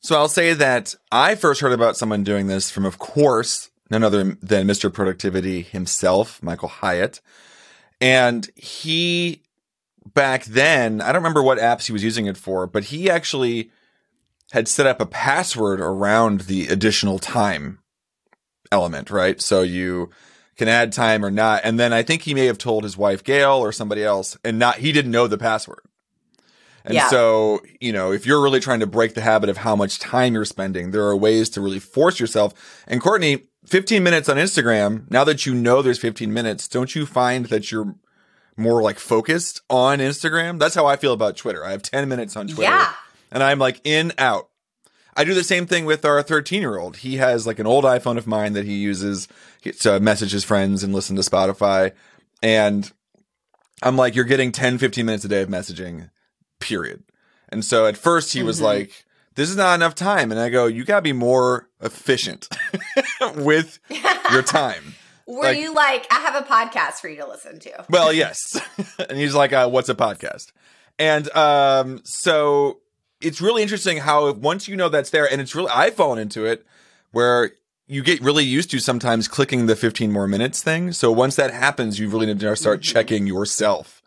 So 0.00 0.16
I'll 0.16 0.28
say 0.28 0.52
that 0.52 0.96
I 1.12 1.36
first 1.36 1.60
heard 1.60 1.72
about 1.72 1.96
someone 1.96 2.24
doing 2.24 2.48
this 2.48 2.70
from, 2.70 2.84
of 2.84 2.98
course, 2.98 3.70
none 3.88 4.02
other 4.02 4.36
than 4.42 4.66
Mr. 4.66 4.92
Productivity 4.92 5.62
himself, 5.62 6.42
Michael 6.42 6.68
Hyatt. 6.68 7.20
And 8.02 8.50
he 8.56 9.42
back 10.12 10.44
then, 10.44 11.00
I 11.00 11.06
don't 11.06 11.22
remember 11.22 11.42
what 11.42 11.58
apps 11.58 11.86
he 11.86 11.92
was 11.92 12.02
using 12.02 12.26
it 12.26 12.36
for, 12.36 12.66
but 12.66 12.84
he 12.84 13.08
actually 13.08 13.70
had 14.50 14.66
set 14.66 14.86
up 14.86 15.00
a 15.00 15.06
password 15.06 15.80
around 15.80 16.42
the 16.42 16.66
additional 16.66 17.20
time 17.20 17.78
element, 18.72 19.08
right? 19.08 19.40
So 19.40 19.62
you 19.62 20.10
can 20.56 20.66
add 20.68 20.92
time 20.92 21.24
or 21.24 21.30
not. 21.30 21.62
And 21.64 21.78
then 21.78 21.92
I 21.92 22.02
think 22.02 22.22
he 22.22 22.34
may 22.34 22.46
have 22.46 22.58
told 22.58 22.82
his 22.82 22.96
wife 22.96 23.22
Gail 23.22 23.52
or 23.52 23.70
somebody 23.70 24.02
else 24.02 24.36
and 24.44 24.58
not 24.58 24.78
he 24.78 24.90
didn't 24.90 25.12
know 25.12 25.28
the 25.28 25.38
password. 25.38 25.80
And 26.84 26.94
Yeah. 26.94 27.08
so, 27.08 27.62
you 27.80 27.92
know, 27.92 28.10
if 28.10 28.26
you're 28.26 28.42
really 28.42 28.58
trying 28.58 28.80
to 28.80 28.86
break 28.86 29.14
the 29.14 29.20
habit 29.20 29.48
of 29.48 29.58
how 29.58 29.76
much 29.76 30.00
time 30.00 30.34
you're 30.34 30.44
spending, 30.44 30.90
there 30.90 31.04
are 31.04 31.16
ways 31.16 31.48
to 31.50 31.60
really 31.60 31.78
force 31.78 32.18
yourself. 32.18 32.52
And 32.88 33.00
Courtney, 33.00 33.44
15 33.66 34.02
minutes 34.02 34.28
on 34.28 34.36
Instagram, 34.36 35.10
now 35.10 35.24
that 35.24 35.46
you 35.46 35.54
know 35.54 35.82
there's 35.82 35.98
15 35.98 36.32
minutes, 36.32 36.66
don't 36.68 36.94
you 36.94 37.06
find 37.06 37.46
that 37.46 37.70
you're 37.70 37.94
more 38.56 38.82
like 38.82 38.98
focused 38.98 39.60
on 39.70 39.98
Instagram? 39.98 40.58
That's 40.58 40.74
how 40.74 40.86
I 40.86 40.96
feel 40.96 41.12
about 41.12 41.36
Twitter. 41.36 41.64
I 41.64 41.70
have 41.70 41.82
10 41.82 42.08
minutes 42.08 42.36
on 42.36 42.46
Twitter 42.48 42.62
Yeah. 42.70 42.92
and 43.30 43.42
I'm 43.42 43.58
like 43.58 43.80
in, 43.84 44.12
out. 44.18 44.48
I 45.16 45.24
do 45.24 45.34
the 45.34 45.44
same 45.44 45.66
thing 45.66 45.84
with 45.84 46.04
our 46.04 46.22
13 46.22 46.60
year 46.60 46.78
old. 46.78 46.98
He 46.98 47.16
has 47.18 47.46
like 47.46 47.58
an 47.58 47.66
old 47.66 47.84
iPhone 47.84 48.16
of 48.18 48.26
mine 48.26 48.54
that 48.54 48.64
he 48.64 48.74
uses 48.74 49.28
to 49.80 50.00
message 50.00 50.32
his 50.32 50.44
friends 50.44 50.82
and 50.82 50.92
listen 50.94 51.16
to 51.16 51.22
Spotify. 51.22 51.92
And 52.42 52.90
I'm 53.82 53.96
like, 53.96 54.14
you're 54.14 54.24
getting 54.24 54.52
10, 54.52 54.78
15 54.78 55.04
minutes 55.06 55.24
a 55.24 55.28
day 55.28 55.42
of 55.42 55.48
messaging, 55.48 56.10
period. 56.60 57.04
And 57.50 57.64
so 57.64 57.86
at 57.86 57.96
first 57.98 58.32
he 58.32 58.42
was 58.42 58.58
Mhm. 58.60 58.64
like, 58.64 59.04
this 59.34 59.50
is 59.50 59.56
not 59.56 59.74
enough 59.74 59.94
time. 59.94 60.30
And 60.30 60.40
I 60.40 60.48
go, 60.48 60.66
you 60.66 60.84
gotta 60.84 61.02
be 61.02 61.12
more 61.12 61.68
efficient 61.82 62.48
with 63.36 63.78
your 64.30 64.42
time. 64.42 64.94
Were 65.26 65.42
Like- 65.42 65.58
you 65.58 65.72
like, 65.74 66.06
I 66.12 66.16
have 66.20 66.34
a 66.34 66.46
podcast 66.46 66.94
for 67.00 67.08
you 67.08 67.16
to 67.18 67.28
listen 67.28 67.58
to? 67.60 67.84
Well, 67.90 68.12
yes. 68.12 68.60
and 69.08 69.16
he's 69.18 69.34
like, 69.34 69.52
uh, 69.52 69.68
what's 69.68 69.88
a 69.88 69.94
podcast? 69.94 70.52
And 70.98 71.30
um, 71.36 72.00
so 72.04 72.80
it's 73.20 73.40
really 73.40 73.62
interesting 73.62 73.98
how 73.98 74.32
once 74.32 74.66
you 74.68 74.76
know 74.76 74.88
that's 74.88 75.10
there, 75.10 75.30
and 75.30 75.40
it's 75.40 75.54
really, 75.54 75.70
I've 75.70 75.94
fallen 75.94 76.18
into 76.18 76.44
it 76.44 76.66
where 77.12 77.52
you 77.86 78.02
get 78.02 78.20
really 78.20 78.44
used 78.44 78.70
to 78.72 78.78
sometimes 78.78 79.28
clicking 79.28 79.66
the 79.66 79.76
15 79.76 80.10
more 80.12 80.26
minutes 80.26 80.62
thing. 80.62 80.92
So 80.92 81.12
once 81.12 81.36
that 81.36 81.52
happens, 81.52 81.98
you 81.98 82.08
really 82.08 82.26
need 82.26 82.40
to 82.40 82.56
start 82.56 82.80
Mhm. 82.80 82.84
checking 82.84 83.26
yourself 83.26 84.02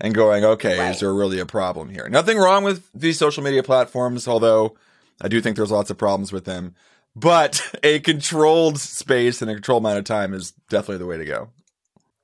and 0.00 0.14
going, 0.14 0.44
okay, 0.44 0.78
Right. 0.78 0.90
is 0.90 1.00
there 1.00 1.12
really 1.14 1.38
a 1.38 1.46
problem 1.46 1.90
here? 1.90 2.08
Nothing 2.08 2.38
wrong 2.38 2.64
with 2.64 2.88
these 2.94 3.18
social 3.18 3.42
media 3.42 3.62
platforms, 3.62 4.26
although 4.28 4.76
I 5.20 5.28
do 5.28 5.40
think 5.40 5.56
there's 5.56 5.70
lots 5.70 5.90
of 5.90 5.96
problems 5.98 6.32
with 6.32 6.44
them. 6.44 6.74
But 7.16 7.62
a 7.82 8.00
controlled 8.00 8.78
space 8.78 9.40
and 9.40 9.50
a 9.50 9.54
controlled 9.54 9.82
amount 9.82 9.98
of 9.98 10.04
time 10.04 10.34
is 10.34 10.52
definitely 10.68 10.98
the 10.98 11.06
way 11.06 11.16
to 11.16 11.24
go. 11.24 11.48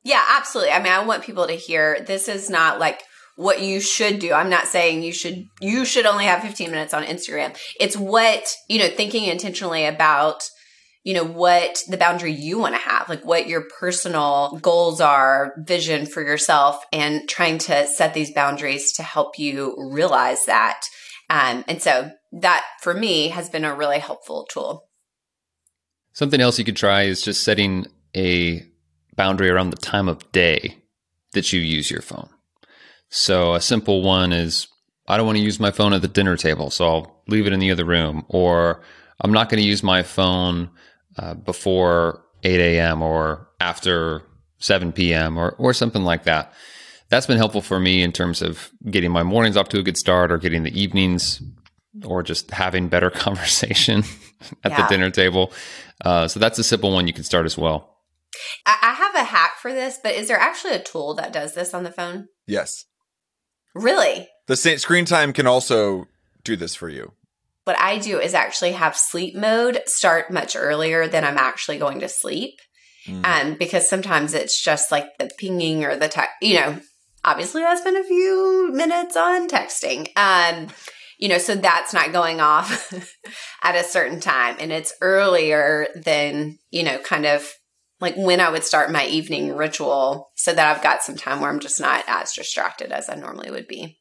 Yeah, 0.05 0.23
absolutely. 0.29 0.73
I 0.73 0.83
mean, 0.83 0.93
I 0.93 1.05
want 1.05 1.25
people 1.25 1.47
to 1.47 1.55
hear 1.55 2.05
this 2.07 2.29
is 2.29 2.51
not 2.51 2.79
like 2.79 3.03
what 3.37 3.63
you 3.63 3.81
should 3.81 4.19
do. 4.19 4.35
I'm 4.35 4.51
not 4.51 4.67
saying 4.67 5.03
you 5.03 5.13
should 5.13 5.47
you 5.61 5.87
should 5.87 6.05
only 6.05 6.27
have 6.27 6.43
15 6.43 6.71
minutes 6.71 6.93
on 6.93 7.05
Instagram. 7.05 7.57
It's 7.81 7.97
what, 7.97 8.55
you 8.69 8.79
know, 8.79 8.89
thinking 8.89 9.25
intentionally 9.25 9.87
about 9.87 10.43
you 11.05 11.15
know 11.15 11.25
what 11.25 11.81
the 11.89 11.97
boundary 11.97 12.33
you 12.33 12.59
want 12.59 12.75
to 12.75 12.81
have, 12.81 13.09
like 13.09 13.25
what 13.25 13.49
your 13.49 13.65
personal 13.81 14.59
goals 14.63 15.01
are, 15.01 15.55
vision 15.59 16.07
for 16.07 16.23
yourself 16.23 16.85
and 16.93 17.29
trying 17.29 17.59
to 17.59 17.87
set 17.87 18.15
these 18.15 18.33
boundaries 18.33 18.93
to 18.93 19.03
help 19.03 19.39
you 19.39 19.75
realize 19.91 20.45
that. 20.45 20.83
Um, 21.31 21.65
and 21.67 21.83
so 21.83 22.13
that 22.33 22.65
for 22.81 22.95
me 22.95 23.29
has 23.29 23.49
been 23.49 23.65
a 23.65 23.75
really 23.75 23.99
helpful 23.99 24.47
tool. 24.51 24.89
Something 26.13 26.41
else 26.41 26.59
you 26.59 26.65
could 26.65 26.77
try 26.77 27.03
is 27.03 27.23
just 27.23 27.43
setting 27.43 27.87
a 28.17 28.65
boundary 29.17 29.51
around 29.51 29.71
the 29.71 29.77
time 29.77 30.09
of 30.09 30.31
day 30.33 30.77
that 31.33 31.53
you 31.53 31.61
use 31.61 31.91
your 31.91 32.03
phone. 32.03 32.29
So 33.09 33.55
a 33.55 33.61
simple 33.61 34.03
one 34.03 34.33
is 34.33 34.69
I 35.07 35.17
don't 35.17 35.27
want 35.27 35.37
to 35.37 35.45
use 35.45 35.61
my 35.61 35.71
phone 35.71 35.93
at 35.93 36.03
the 36.03 36.09
dinner 36.09 36.37
table, 36.37 36.71
so 36.71 36.87
I'll 36.87 37.23
leave 37.29 37.47
it 37.47 37.53
in 37.53 37.61
the 37.61 37.71
other 37.71 37.85
room. 37.85 38.25
Or 38.29 38.83
I'm 39.21 39.33
not 39.33 39.49
going 39.49 39.63
to 39.63 39.69
use 39.69 39.83
my 39.83 40.03
phone 40.03 40.71
uh, 41.19 41.35
before 41.35 42.25
8 42.43 42.59
a.m. 42.59 43.03
or 43.03 43.49
after 43.61 44.23
7 44.59 44.93
p.m. 44.93 45.37
or 45.37 45.51
or 45.59 45.75
something 45.75 46.03
like 46.03 46.25
that. 46.25 46.53
That's 47.09 47.27
been 47.27 47.37
helpful 47.37 47.61
for 47.61 47.79
me 47.79 48.03
in 48.03 48.13
terms 48.13 48.41
of 48.41 48.71
getting 48.91 49.11
my 49.11 49.23
mornings 49.23 49.57
off 49.57 49.69
to 49.71 49.79
a 49.79 49.83
good 49.83 49.99
start, 49.99 50.33
or 50.33 50.39
getting 50.39 50.63
the 50.63 50.81
evenings, 50.81 51.43
or 52.05 52.23
just 52.23 52.51
having 52.51 52.89
better 52.89 53.11
conversation 53.27 54.05
at 54.65 54.73
Yeah. 54.73 54.83
the 54.83 54.89
dinner 54.89 55.11
table. 55.11 55.53
Uh, 56.05 56.29
so 56.29 56.41
that's 56.41 56.59
a 56.59 56.65
simple 56.65 56.93
one 56.93 57.07
you 57.07 57.13
can 57.13 57.25
start 57.25 57.47
as 57.47 57.57
well. 57.57 57.89
I, 58.67 58.77
I 58.83 58.93
have 58.95 59.15
a 59.15 59.25
hack 59.25 59.53
for 59.61 59.73
this, 59.73 59.99
but 60.03 60.15
is 60.15 60.29
there 60.29 60.39
actually 60.39 60.75
a 60.75 60.83
tool 60.83 61.15
that 61.15 61.33
does 61.33 61.55
this 61.55 61.75
on 61.75 61.85
the 61.85 61.93
phone? 61.93 62.29
Yes. 62.47 62.85
Really? 63.75 64.29
The 64.47 64.57
same 64.57 64.79
screen 64.79 65.05
time 65.05 65.33
can 65.33 65.47
also 65.47 66.07
do 66.45 66.57
this 66.57 66.75
for 66.75 66.89
you. 66.89 67.13
What 67.65 67.79
I 67.79 67.99
do 67.99 68.19
is 68.19 68.35
actually 68.35 68.73
have 68.73 68.97
sleep 68.97 69.37
mode 69.37 69.81
start 69.87 70.31
much 70.33 70.57
earlier 70.57 71.07
than 71.07 71.25
I'm 71.25 71.39
actually 71.39 71.79
going 71.79 72.01
to 72.01 72.09
sleep. 72.09 72.55
Mm. 73.07 73.25
Um, 73.25 73.55
because 73.55 73.89
sometimes 73.89 74.35
it's 74.35 74.61
just 74.63 74.91
like 74.93 75.07
the 75.19 75.31
pinging 75.39 75.85
or 75.85 75.97
the 75.97 76.09
text, 76.09 76.31
you 76.41 76.55
know, 76.55 76.79
obviously 77.25 77.63
I 77.65 77.75
spend 77.77 77.97
a 77.97 78.05
few 78.05 78.71
minutes 78.73 79.17
on 79.17 79.49
texting. 79.49 80.09
Um, 80.17 80.69
you 81.23 81.29
know, 81.29 81.39
so 81.39 81.55
that's 81.55 81.95
not 81.95 82.11
going 82.11 82.41
off 82.41 82.93
at 83.63 83.77
a 83.77 83.85
certain 83.85 84.19
time 84.19 84.57
and 84.59 84.73
it's 84.73 84.93
earlier 85.01 85.87
than, 85.95 86.59
you 86.73 86.83
know, 86.83 86.99
kind 86.99 87.27
of 87.27 87.49
like 88.01 88.17
when 88.17 88.41
I 88.41 88.51
would 88.51 88.65
start 88.65 88.91
my 88.91 89.07
evening 89.07 89.55
ritual 89.55 90.33
so 90.35 90.53
that 90.53 90.67
I've 90.67 90.83
got 90.83 91.05
some 91.05 91.15
time 91.15 91.41
where 91.41 91.49
I'm 91.49 91.61
just 91.61 91.81
not 91.81 92.03
as 92.09 92.33
distracted 92.33 92.91
as 92.91 93.09
I 93.09 93.15
normally 93.15 93.53
would 93.53 93.69
be. 93.69 94.01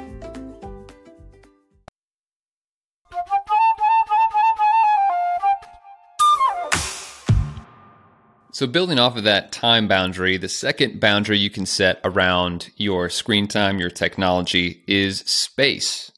So, 8.53 8.67
building 8.67 8.99
off 8.99 9.15
of 9.15 9.23
that 9.23 9.53
time 9.53 9.87
boundary, 9.87 10.35
the 10.35 10.49
second 10.49 10.99
boundary 10.99 11.37
you 11.37 11.49
can 11.49 11.65
set 11.65 12.01
around 12.03 12.69
your 12.75 13.09
screen 13.09 13.47
time, 13.47 13.79
your 13.79 13.89
technology 13.89 14.83
is 14.87 15.19
space. 15.19 16.11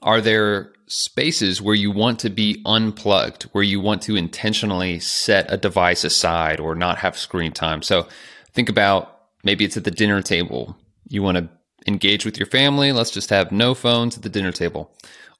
Are 0.00 0.20
there 0.20 0.72
spaces 0.86 1.60
where 1.60 1.74
you 1.74 1.90
want 1.90 2.20
to 2.20 2.30
be 2.30 2.62
unplugged, 2.64 3.44
where 3.44 3.64
you 3.64 3.80
want 3.80 4.02
to 4.02 4.14
intentionally 4.14 5.00
set 5.00 5.52
a 5.52 5.56
device 5.56 6.04
aside 6.04 6.60
or 6.60 6.76
not 6.76 6.98
have 6.98 7.18
screen 7.18 7.50
time? 7.50 7.82
So, 7.82 8.06
think 8.52 8.68
about 8.68 9.22
maybe 9.42 9.64
it's 9.64 9.76
at 9.76 9.82
the 9.82 9.90
dinner 9.90 10.22
table. 10.22 10.76
You 11.08 11.24
want 11.24 11.38
to 11.38 11.48
engage 11.88 12.24
with 12.24 12.38
your 12.38 12.46
family, 12.46 12.92
let's 12.92 13.10
just 13.10 13.30
have 13.30 13.50
no 13.50 13.74
phones 13.74 14.16
at 14.16 14.22
the 14.22 14.28
dinner 14.28 14.52
table. 14.52 14.92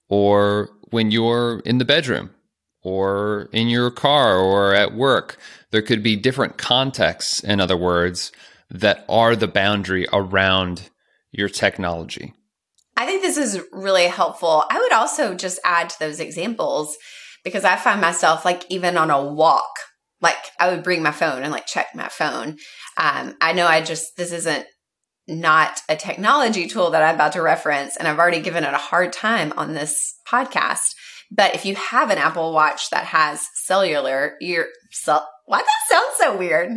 Or 0.08 0.70
when 0.90 1.12
you're 1.12 1.60
in 1.60 1.78
the 1.78 1.84
bedroom 1.84 2.30
or 2.84 3.48
in 3.50 3.68
your 3.68 3.90
car 3.90 4.38
or 4.38 4.74
at 4.74 4.94
work, 4.94 5.38
there 5.72 5.82
could 5.82 6.02
be 6.02 6.14
different 6.14 6.58
contexts, 6.58 7.42
in 7.42 7.60
other 7.60 7.76
words, 7.76 8.30
that 8.70 9.04
are 9.08 9.34
the 9.34 9.48
boundary 9.48 10.06
around 10.12 10.90
your 11.32 11.48
technology. 11.48 12.34
I 12.96 13.06
think 13.06 13.22
this 13.22 13.36
is 13.36 13.60
really 13.72 14.06
helpful. 14.06 14.64
I 14.70 14.78
would 14.78 14.92
also 14.92 15.34
just 15.34 15.58
add 15.64 15.90
to 15.90 15.98
those 15.98 16.20
examples 16.20 16.96
because 17.42 17.64
I 17.64 17.76
find 17.76 18.00
myself 18.00 18.44
like 18.44 18.64
even 18.68 18.96
on 18.96 19.10
a 19.10 19.22
walk, 19.22 19.74
like 20.20 20.36
I 20.60 20.70
would 20.70 20.84
bring 20.84 21.02
my 21.02 21.10
phone 21.10 21.42
and 21.42 21.50
like 21.50 21.66
check 21.66 21.88
my 21.94 22.08
phone. 22.08 22.58
Um, 22.96 23.34
I 23.40 23.52
know 23.52 23.66
I 23.66 23.82
just, 23.82 24.16
this 24.16 24.32
isn't 24.32 24.66
not 25.26 25.80
a 25.88 25.96
technology 25.96 26.68
tool 26.68 26.90
that 26.90 27.02
I'm 27.02 27.14
about 27.14 27.32
to 27.32 27.42
reference, 27.42 27.96
and 27.96 28.06
I've 28.06 28.18
already 28.18 28.40
given 28.40 28.62
it 28.62 28.74
a 28.74 28.78
hard 28.78 29.12
time 29.12 29.52
on 29.56 29.72
this 29.72 30.14
podcast. 30.28 30.94
But 31.34 31.54
if 31.54 31.64
you 31.64 31.74
have 31.74 32.10
an 32.10 32.18
Apple 32.18 32.52
Watch 32.52 32.90
that 32.90 33.06
has 33.06 33.46
cellular, 33.64 34.36
you're, 34.40 34.66
so, 34.92 35.20
why 35.46 35.58
does 35.58 35.66
that 35.66 35.94
sounds 35.96 36.16
so 36.18 36.36
weird? 36.38 36.70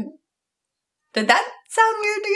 Did 1.14 1.28
that 1.28 1.48
sound 1.70 1.96
weird 2.02 2.24
to 2.24 2.30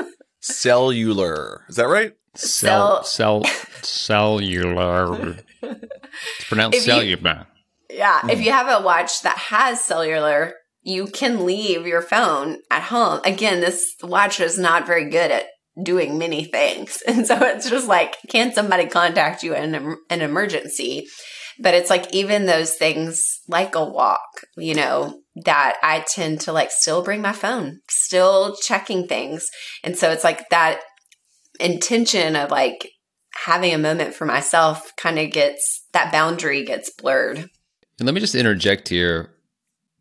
y'all? 0.00 0.10
Cellular. 0.40 1.64
Is 1.68 1.76
that 1.76 1.88
right? 1.88 2.12
Cell, 2.34 3.02
cell, 3.04 3.44
cellular. 3.82 5.36
It's 5.62 6.44
pronounced 6.48 6.78
If 6.78 6.86
you- 6.86 6.92
cellular. 6.92 7.46
Yeah, 7.90 8.20
if 8.28 8.38
Mhm. 8.40 8.44
you 8.44 8.50
have 8.50 8.80
a 8.80 8.84
watch 8.84 9.22
that 9.22 9.38
has 9.38 9.84
cellular, 9.84 10.54
you 10.82 11.06
can 11.06 11.44
leave 11.46 11.86
your 11.86 12.02
phone 12.02 12.58
at 12.70 12.82
home. 12.82 13.20
Again, 13.24 13.60
this 13.60 13.94
watch 14.02 14.40
is 14.40 14.58
not 14.58 14.86
very 14.86 15.08
good 15.10 15.30
at 15.30 15.46
doing 15.80 16.18
many 16.18 16.44
things. 16.44 17.02
And 17.06 17.26
so 17.26 17.36
it's 17.42 17.70
just 17.70 17.86
like, 17.86 18.16
can 18.28 18.52
somebody 18.52 18.86
contact 18.86 19.42
you 19.42 19.54
in 19.54 19.74
an, 19.74 19.96
an 20.10 20.22
emergency? 20.22 21.06
But 21.58 21.74
it's 21.74 21.90
like 21.90 22.12
even 22.12 22.46
those 22.46 22.74
things 22.74 23.40
like 23.48 23.74
a 23.74 23.84
walk, 23.84 24.46
you 24.56 24.74
know, 24.74 25.20
that 25.44 25.76
I 25.82 26.04
tend 26.06 26.40
to 26.42 26.52
like 26.52 26.70
still 26.70 27.02
bring 27.02 27.20
my 27.20 27.32
phone, 27.32 27.80
still 27.88 28.56
checking 28.56 29.06
things. 29.06 29.48
And 29.82 29.96
so 29.96 30.10
it's 30.10 30.24
like 30.24 30.48
that 30.50 30.80
intention 31.60 32.36
of 32.36 32.50
like 32.50 32.90
having 33.44 33.74
a 33.74 33.78
moment 33.78 34.14
for 34.14 34.24
myself 34.24 34.92
kind 34.96 35.18
of 35.18 35.30
gets 35.30 35.86
that 35.92 36.12
boundary 36.12 36.64
gets 36.64 36.90
blurred. 36.90 37.38
And 37.98 38.06
let 38.06 38.14
me 38.14 38.20
just 38.20 38.34
interject 38.34 38.88
here. 38.88 39.30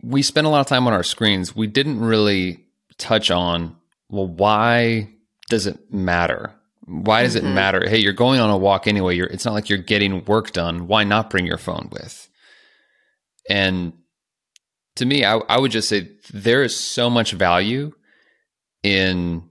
We 0.01 0.21
spend 0.21 0.47
a 0.47 0.49
lot 0.49 0.61
of 0.61 0.67
time 0.67 0.87
on 0.87 0.93
our 0.93 1.03
screens. 1.03 1.55
We 1.55 1.67
didn't 1.67 1.99
really 1.99 2.65
touch 2.97 3.31
on, 3.31 3.75
well, 4.09 4.27
why 4.27 5.09
does 5.49 5.67
it 5.67 5.93
matter? 5.93 6.53
Why 6.85 7.23
does 7.23 7.35
it 7.35 7.43
Mhm. 7.43 7.53
matter? 7.53 7.87
Hey, 7.87 7.97
you're 7.99 8.13
going 8.13 8.39
on 8.39 8.49
a 8.49 8.57
walk 8.57 8.87
anyway. 8.87 9.15
You're, 9.15 9.27
it's 9.27 9.45
not 9.45 9.53
like 9.53 9.69
you're 9.69 9.77
getting 9.77 10.25
work 10.25 10.51
done. 10.51 10.87
Why 10.87 11.03
not 11.03 11.29
bring 11.29 11.45
your 11.45 11.57
phone 11.57 11.89
with? 11.91 12.27
And 13.49 13.93
to 14.97 15.05
me, 15.05 15.23
I, 15.25 15.37
I 15.49 15.59
would 15.59 15.71
just 15.71 15.89
say 15.89 16.09
there 16.33 16.61
is 16.63 16.77
so 16.77 17.09
much 17.09 17.31
value 17.31 17.93
in 18.83 19.43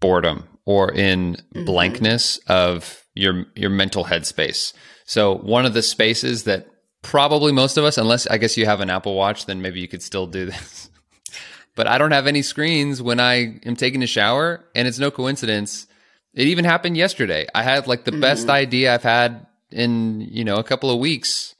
boredom 0.00 0.46
or 0.64 0.92
in 0.92 1.36
Mhm. 1.54 1.66
blankness 1.66 2.38
of 2.46 3.04
your 3.14 3.46
your 3.56 3.70
mental 3.70 4.04
headspace. 4.04 4.72
So 5.04 5.34
one 5.36 5.66
of 5.66 5.74
the 5.74 5.82
spaces 5.82 6.44
that 6.44 6.66
probably 7.02 7.50
most 7.52 7.76
of 7.76 7.84
us, 7.84 7.98
unless 7.98 8.26
I 8.26 8.38
guess 8.38 8.56
you 8.56 8.66
have 8.66 8.80
an 8.80 8.90
Apple 8.90 9.14
Watch, 9.14 9.46
then 9.46 9.62
maybe 9.62 9.80
you 9.80 9.88
could 9.88 10.02
still 10.02 10.26
do 10.26 10.46
this. 10.46 10.90
but 11.76 11.86
I 11.86 11.98
don't 11.98 12.12
have 12.12 12.26
any 12.26 12.42
screens 12.42 13.02
when 13.02 13.18
I 13.20 13.58
am 13.64 13.74
taking 13.74 14.02
a 14.02 14.06
shower, 14.06 14.64
and 14.74 14.86
it's 14.86 14.98
no 14.98 15.10
coincidence. 15.10 15.86
It 16.34 16.46
even 16.48 16.64
happened 16.64 16.96
yesterday. 16.96 17.46
I 17.54 17.62
had 17.62 17.86
like 17.86 18.04
the 18.04 18.12
best 18.12 18.46
Mhm. 18.46 18.50
idea 18.50 18.94
I've 18.94 19.02
had 19.02 19.46
in 19.70 20.20
you 20.20 20.44
know 20.44 20.56
a 20.56 20.64
couple 20.64 20.90
of 20.90 20.98
weeks, 20.98 21.54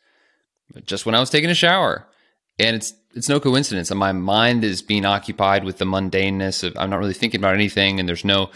just 0.86 1.06
when 1.06 1.14
I 1.14 1.20
was 1.20 1.30
taking 1.30 1.50
a 1.50 1.54
shower, 1.54 2.06
and 2.58 2.76
it's 2.76 2.92
it's 3.14 3.28
no 3.28 3.40
coincidence. 3.40 3.90
And 3.90 3.98
my 3.98 4.12
mind 4.12 4.62
is 4.62 4.82
being 4.82 5.04
occupied 5.04 5.64
with 5.64 5.78
the 5.78 5.84
mundaneness 5.84 6.62
of 6.62 6.76
I'm 6.78 6.90
not 6.90 7.00
really 7.00 7.14
thinking 7.14 7.40
about 7.40 7.54
anything, 7.54 7.98
and 7.98 8.08
there's 8.08 8.24
no 8.24 8.50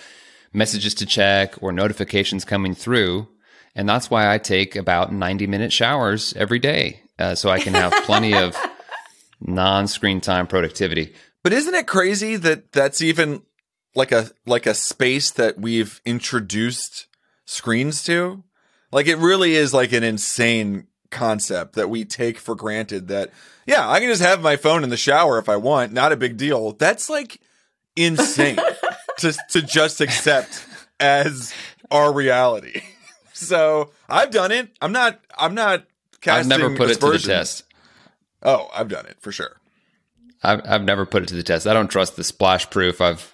messages 0.52 0.94
to 0.94 1.06
check 1.06 1.54
or 1.60 1.72
notifications 1.72 2.44
coming 2.44 2.74
through. 2.74 3.26
And 3.74 3.88
that's 3.88 4.08
why 4.08 4.32
I 4.32 4.38
take 4.38 4.76
about 4.76 5.12
90 5.12 5.48
minute 5.48 5.72
showers 5.72 6.32
every 6.36 6.60
day. 6.60 7.00
Uh, 7.18 7.34
so 7.34 7.48
I 7.50 7.58
can 7.58 7.74
have 7.74 7.92
plenty 8.04 8.32
of 8.34 8.56
non 9.40 9.88
screen 9.88 10.20
time 10.20 10.46
productivity. 10.46 11.12
But 11.42 11.52
isn't 11.52 11.74
it 11.74 11.86
crazy 11.88 12.36
that 12.36 12.70
that's 12.72 13.02
even 13.02 13.42
like 13.94 14.12
a 14.12 14.30
like 14.46 14.66
a 14.66 14.74
space 14.74 15.30
that 15.32 15.58
we've 15.58 16.00
introduced 16.04 17.06
screens 17.44 18.02
to? 18.04 18.42
Like 18.90 19.06
it 19.06 19.16
really 19.16 19.54
is 19.54 19.74
like 19.74 19.92
an 19.92 20.04
insane 20.04 20.86
concept 21.10 21.74
that 21.74 21.88
we 21.88 22.04
take 22.04 22.38
for 22.38 22.54
granted 22.54 23.08
that 23.08 23.30
yeah, 23.66 23.88
I 23.88 24.00
can 24.00 24.08
just 24.08 24.22
have 24.22 24.42
my 24.42 24.56
phone 24.56 24.84
in 24.84 24.90
the 24.90 24.96
shower 24.96 25.38
if 25.38 25.48
I 25.48 25.56
want, 25.56 25.92
not 25.92 26.12
a 26.12 26.16
big 26.16 26.36
deal. 26.36 26.72
That's 26.72 27.08
like 27.08 27.40
insane 27.96 28.58
to 29.18 29.32
to 29.50 29.62
just 29.62 30.00
accept 30.00 30.66
as 31.00 31.52
our 31.90 32.12
reality. 32.12 32.82
So, 33.36 33.90
I've 34.08 34.30
done 34.30 34.52
it. 34.52 34.70
I'm 34.80 34.92
not 34.92 35.20
I'm 35.36 35.56
not 35.56 35.84
casting 36.20 36.52
I've 36.52 36.60
never 36.60 36.76
put 36.76 36.88
it 36.88 37.00
to 37.00 37.10
the 37.10 37.18
test. 37.18 37.64
Oh, 38.44 38.70
I've 38.72 38.88
done 38.88 39.06
it 39.06 39.16
for 39.20 39.32
sure. 39.32 39.60
I've, 40.40 40.60
I've 40.64 40.84
never 40.84 41.04
put 41.04 41.24
it 41.24 41.28
to 41.30 41.34
the 41.34 41.42
test. 41.42 41.66
I 41.66 41.74
don't 41.74 41.90
trust 41.90 42.14
the 42.14 42.22
splash 42.22 42.70
proof. 42.70 43.00
I've 43.00 43.33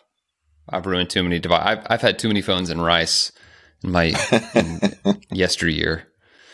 I've 0.71 0.87
ruined 0.87 1.11
too 1.11 1.23
many 1.23 1.39
devices. 1.39 1.67
I've, 1.67 1.87
I've 1.91 2.01
had 2.01 2.19
too 2.19 2.29
many 2.29 2.43
phones 2.43 2.71
in 2.71 2.81
rice 2.81 3.33
in 3.83 3.91
my 3.93 4.15
in 4.55 5.21
yesteryear. 5.33 6.07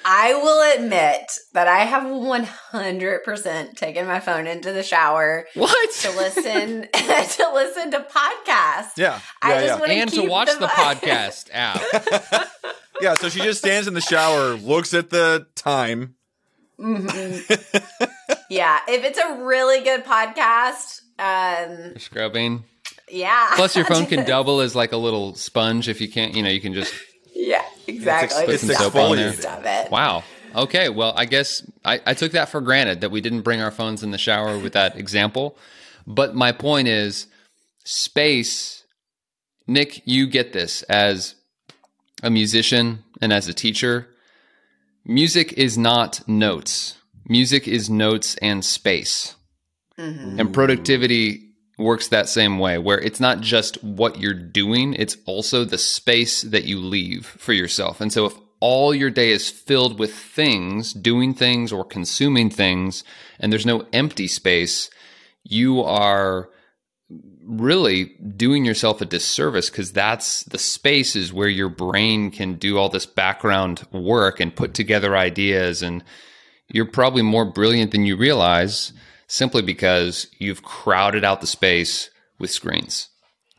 I 0.09 0.35
will 0.35 0.63
admit 0.85 1.33
that 1.53 1.67
I 1.67 1.79
have 1.81 2.05
100% 2.05 3.75
taken 3.77 4.07
my 4.07 4.21
phone 4.21 4.47
into 4.47 4.73
the 4.73 4.85
shower 4.85 5.47
What? 5.55 5.91
to 6.03 6.11
listen 6.13 6.83
to 6.93 7.51
listen 7.55 7.91
to 7.91 7.99
podcasts. 8.09 8.97
Yeah. 8.97 9.19
I 9.43 9.55
Yeah, 9.55 9.61
just 9.61 9.67
yeah. 9.67 9.81
wanna 9.81 9.93
and 9.95 10.13
to 10.13 10.23
watch 10.29 10.53
the 10.53 10.61
the 10.61 10.67
podcast 10.69 11.51
app. 11.53 11.83
Yeah, 13.01 13.15
so 13.15 13.29
she 13.29 13.41
just 13.41 13.59
stands 13.59 13.89
in 13.89 13.95
the 13.95 14.01
shower, 14.01 14.55
looks 14.55 14.95
at 14.95 15.11
the 15.11 15.47
time. 15.57 16.15
Mhm. 16.79 17.41
yeah, 18.49 18.79
if 18.89 19.05
it's 19.05 19.19
a 19.19 19.43
really 19.45 19.81
good 19.83 20.05
podcast, 20.05 21.01
um, 21.19 21.99
Scrubbing. 21.99 22.65
Yeah. 23.11 23.51
Plus, 23.57 23.77
your 23.77 23.85
phone 23.85 24.07
can 24.07 24.25
double 24.27 24.61
as 24.61 24.75
like 24.75 24.93
a 24.93 24.97
little 24.97 25.35
sponge 25.35 25.89
if 25.89 26.01
you 26.01 26.09
can't. 26.09 26.35
You 26.35 26.43
know, 26.43 26.49
you 26.51 26.61
can 26.61 26.75
just 26.75 26.93
Yeah, 27.35 27.63
exactly. 27.87 28.45
It's 28.55 28.67
Just 28.67 28.79
soap 28.81 28.93
stop 28.93 29.03
on 29.11 29.13
it. 29.13 29.17
there. 29.17 29.33
Stop 29.33 29.63
it. 29.65 29.91
Wow. 29.91 30.25
Okay. 30.55 30.89
Well, 30.89 31.13
I 31.17 31.25
guess 31.27 31.63
I, 31.85 32.01
I 32.07 32.15
took 32.15 32.33
that 32.33 32.49
for 32.49 32.61
granted 32.61 33.01
that 33.03 33.11
we 33.11 33.21
didn't 33.21 33.43
bring 33.43 33.61
our 33.61 33.71
phones 33.71 34.03
in 34.03 34.11
the 34.11 34.19
shower 34.19 34.59
with 34.59 34.73
that 34.73 34.97
example. 34.99 35.57
But 36.07 36.35
my 36.35 36.53
point 36.53 36.89
is 36.89 37.27
space. 37.85 38.85
Nick, 39.67 40.03
you 40.07 40.27
get 40.29 40.53
this 40.53 40.83
as 40.85 41.35
a 42.23 42.31
musician 42.31 43.03
and 43.21 43.33
as 43.33 43.49
a 43.49 43.55
teacher. 43.55 44.09
Music 45.05 45.53
is 45.53 45.77
not 45.79 46.27
notes, 46.29 46.97
music 47.29 47.69
is 47.69 47.89
notes 47.91 48.37
and 48.43 48.65
space. 48.65 49.35
Mhm. 49.99 50.39
And 50.41 50.53
productivity 50.53 51.46
works 51.79 52.09
that 52.09 52.29
same 52.29 52.59
way, 52.59 52.79
where 52.79 53.01
it's 53.01 53.21
not 53.21 53.41
just 53.41 53.83
what 53.83 54.21
you're 54.21 54.35
doing, 54.35 54.95
it's 54.95 55.17
also 55.27 55.65
the 55.65 55.79
space 55.79 56.43
that 56.43 56.65
you 56.65 56.79
leave 56.79 57.27
for 57.27 57.53
yourself. 57.53 58.01
And 58.01 58.13
so 58.13 58.27
if 58.27 58.35
all 58.61 58.95
your 58.95 59.11
day 59.11 59.31
is 59.31 59.51
filled 59.51 59.99
with 59.99 60.15
things, 60.15 60.93
doing 60.93 61.35
things 61.35 61.73
or 61.73 61.85
consuming 61.85 62.49
things, 62.49 63.05
and 63.39 63.53
there's 63.53 63.67
no 63.67 63.87
empty 63.93 64.27
space, 64.27 64.89
you 65.45 65.83
are 65.83 66.49
really 67.45 68.17
doing 68.37 68.65
yourself 68.65 69.01
a 69.01 69.05
disservice 69.05 69.71
because 69.71 69.93
that's 69.93 70.43
the 70.45 70.59
space 70.59 71.15
is 71.15 71.33
where 71.33 71.49
your 71.49 71.69
brain 71.69 72.31
can 72.31 72.55
do 72.55 72.77
all 72.77 72.89
this 72.89 73.07
background 73.07 73.87
work 73.93 74.41
and 74.41 74.57
put 74.57 74.75
together 74.75 75.17
ideas 75.17 75.83
and 75.83 76.03
you're 76.69 76.85
probably 76.85 77.23
more 77.23 77.45
brilliant 77.45 77.93
than 77.93 78.05
you 78.05 78.17
realize 78.17 78.93
simply 79.27 79.63
because 79.63 80.29
you've 80.39 80.63
crowded 80.63 81.25
out 81.25 81.41
the 81.41 81.47
space 81.47 82.11
with 82.39 82.51
screens. 82.51 83.09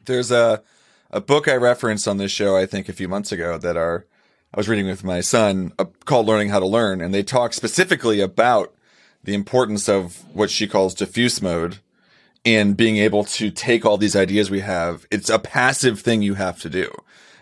There's 0.05 0.31
a 0.31 0.63
a 1.09 1.21
book 1.21 1.47
I 1.47 1.55
referenced 1.55 2.07
on 2.07 2.17
this 2.17 2.31
show, 2.31 2.57
I 2.57 2.65
think, 2.65 2.89
a 2.89 2.93
few 2.93 3.07
months 3.07 3.31
ago 3.31 3.57
that 3.57 3.77
are 3.77 4.05
I 4.53 4.57
was 4.57 4.69
reading 4.69 4.87
with 4.87 5.03
my 5.03 5.21
son 5.21 5.73
uh, 5.77 5.85
called 6.05 6.27
"Learning 6.27 6.49
How 6.49 6.59
to 6.59 6.65
Learn," 6.65 7.01
and 7.01 7.13
they 7.13 7.23
talk 7.23 7.53
specifically 7.53 8.21
about 8.21 8.73
the 9.23 9.33
importance 9.33 9.89
of 9.89 10.23
what 10.33 10.49
she 10.49 10.67
calls 10.67 10.93
diffuse 10.93 11.41
mode 11.41 11.79
and 12.45 12.77
being 12.77 12.97
able 12.97 13.25
to 13.25 13.51
take 13.51 13.85
all 13.85 13.97
these 13.97 14.15
ideas 14.15 14.49
we 14.49 14.61
have. 14.61 15.05
It's 15.11 15.29
a 15.29 15.39
passive 15.39 15.99
thing 15.99 16.21
you 16.21 16.35
have 16.35 16.59
to 16.61 16.69
do, 16.69 16.89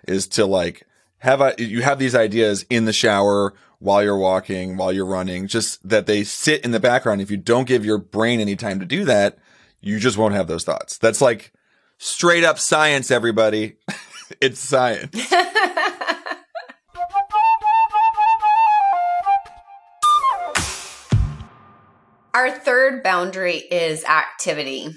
is 0.08 0.28
to 0.30 0.46
like 0.46 0.84
have 1.20 1.42
a, 1.42 1.54
you 1.58 1.82
have 1.82 2.00
these 2.00 2.16
ideas 2.16 2.66
in 2.70 2.86
the 2.86 2.94
shower 2.94 3.54
while 3.80 4.04
you're 4.04 4.18
walking, 4.18 4.78
while 4.78 4.92
you're 4.92 5.06
running, 5.06 5.48
just 5.48 5.88
that 5.88 6.06
they 6.06 6.24
sit 6.24 6.64
in 6.64 6.72
the 6.72 6.80
background. 6.80 7.22
If 7.22 7.32
you 7.32 7.38
don't 7.38 7.68
give 7.68 7.86
your 7.86 7.98
brain 7.98 8.40
any 8.40 8.56
time 8.56 8.80
to 8.80 8.86
do 8.86 9.06
that, 9.06 9.38
you 9.82 10.00
just 10.00 10.18
won't 10.18 10.34
have 10.34 10.48
those 10.48 10.64
thoughts. 10.64 10.98
That's 10.98 11.22
like 11.22 11.52
straight 11.98 12.44
up 12.44 12.60
science, 12.60 13.12
everybody. 13.12 13.78
it's 14.42 14.60
science. 14.60 15.16
Our 22.34 22.52
third 22.52 23.02
boundary 23.02 23.60
is 23.60 24.04
activity. 24.04 24.90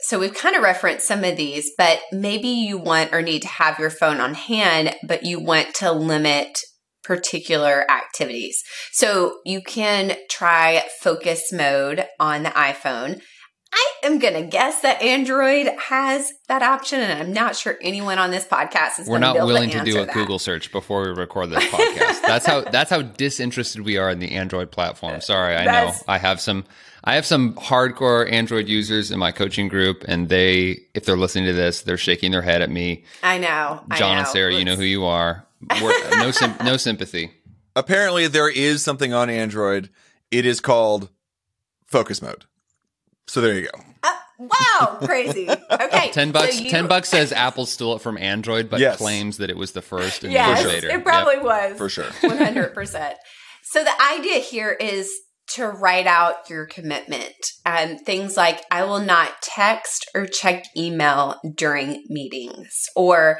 So 0.00 0.18
we've 0.18 0.32
kind 0.32 0.56
of 0.56 0.62
referenced 0.62 1.06
some 1.06 1.24
of 1.24 1.36
these, 1.36 1.72
but 1.76 2.00
maybe 2.10 2.48
you 2.48 2.78
want 2.78 3.12
or 3.12 3.20
need 3.20 3.42
to 3.42 3.48
have 3.48 3.78
your 3.78 3.90
phone 3.90 4.18
on 4.18 4.32
hand, 4.32 4.94
but 5.06 5.24
you 5.24 5.38
want 5.38 5.74
to 5.74 5.92
limit 5.92 6.58
particular 7.06 7.88
activities. 7.90 8.62
So 8.92 9.38
you 9.44 9.62
can 9.62 10.16
try 10.28 10.84
focus 11.00 11.52
mode 11.52 12.04
on 12.18 12.42
the 12.42 12.50
iPhone. 12.50 13.20
I 13.72 13.92
am 14.04 14.18
going 14.18 14.34
to 14.34 14.42
guess 14.48 14.80
that 14.82 15.02
Android 15.02 15.66
has 15.88 16.32
that 16.48 16.62
option, 16.62 17.00
and 17.00 17.12
I'm 17.18 17.32
not 17.32 17.56
sure 17.56 17.76
anyone 17.82 18.18
on 18.18 18.30
this 18.30 18.44
podcast 18.46 19.00
is. 19.00 19.08
We're 19.08 19.18
not 19.18 19.36
willing 19.36 19.70
to, 19.70 19.80
to 19.80 19.84
do 19.84 20.00
a 20.00 20.06
that. 20.06 20.14
Google 20.14 20.38
search 20.38 20.72
before 20.72 21.02
we 21.02 21.08
record 21.08 21.50
this 21.50 21.64
podcast. 21.64 22.22
that's 22.22 22.46
how 22.46 22.60
that's 22.70 22.90
how 22.90 23.02
disinterested 23.02 23.82
we 23.84 23.98
are 23.98 24.10
in 24.10 24.18
the 24.18 24.32
Android 24.32 24.70
platform. 24.70 25.20
Sorry, 25.20 25.54
I 25.56 25.64
That's- 25.64 25.98
know 25.98 26.12
I 26.12 26.18
have 26.18 26.40
some 26.40 26.64
I 27.04 27.14
have 27.14 27.26
some 27.26 27.54
hardcore 27.54 28.30
Android 28.32 28.66
users 28.66 29.10
in 29.12 29.18
my 29.18 29.30
coaching 29.30 29.68
group, 29.68 30.04
and 30.08 30.28
they, 30.28 30.80
if 30.94 31.04
they're 31.04 31.16
listening 31.16 31.44
to 31.46 31.52
this, 31.52 31.82
they're 31.82 31.96
shaking 31.96 32.32
their 32.32 32.42
head 32.42 32.62
at 32.62 32.70
me. 32.70 33.04
I 33.22 33.38
know, 33.38 33.80
I 33.90 33.98
John 33.98 34.14
know. 34.14 34.18
and 34.20 34.28
Sarah, 34.28 34.52
you 34.54 34.64
know 34.64 34.74
who 34.74 34.82
you 34.82 35.04
are. 35.04 35.45
We're, 35.82 36.10
no, 36.18 36.30
sim- 36.30 36.54
no 36.64 36.76
sympathy. 36.76 37.30
Apparently, 37.74 38.26
there 38.28 38.48
is 38.50 38.82
something 38.82 39.12
on 39.12 39.28
Android. 39.30 39.90
It 40.30 40.46
is 40.46 40.60
called 40.60 41.08
focus 41.86 42.22
mode. 42.22 42.44
So 43.26 43.40
there 43.40 43.54
you 43.54 43.68
go. 43.72 43.80
Uh, 44.02 44.12
wow, 44.38 44.98
crazy. 45.04 45.48
Okay, 45.50 46.10
Ten 46.12 46.28
so 46.28 46.32
bucks. 46.32 46.60
you- 46.60 46.70
Ten 46.70 46.86
bucks 46.86 47.08
says 47.08 47.32
Apple 47.32 47.66
stole 47.66 47.96
it 47.96 48.02
from 48.02 48.16
Android, 48.18 48.70
but 48.70 48.80
Yes. 48.80 48.96
claims 48.98 49.38
that 49.38 49.50
it 49.50 49.56
was 49.56 49.72
the 49.72 49.82
first 49.82 50.24
and 50.24 50.32
Yes, 50.32 50.60
innovator. 50.60 50.88
it 50.90 51.04
probably 51.04 51.34
Yep. 51.36 51.44
was 51.44 51.78
For 51.78 51.88
sure. 51.88 52.06
one 52.22 52.38
hundred 52.38 52.72
percent. 52.74 53.16
So 53.64 53.82
the 53.82 54.02
idea 54.12 54.38
here 54.38 54.70
is 54.72 55.10
to 55.54 55.66
write 55.66 56.06
out 56.06 56.48
your 56.50 56.66
commitment 56.66 57.34
and 57.64 58.00
things 58.00 58.36
like 58.36 58.62
I 58.70 58.84
will 58.84 59.00
not 59.00 59.30
text 59.42 60.08
or 60.14 60.26
check 60.26 60.64
email 60.76 61.40
during 61.56 62.04
meetings 62.08 62.84
or 62.96 63.38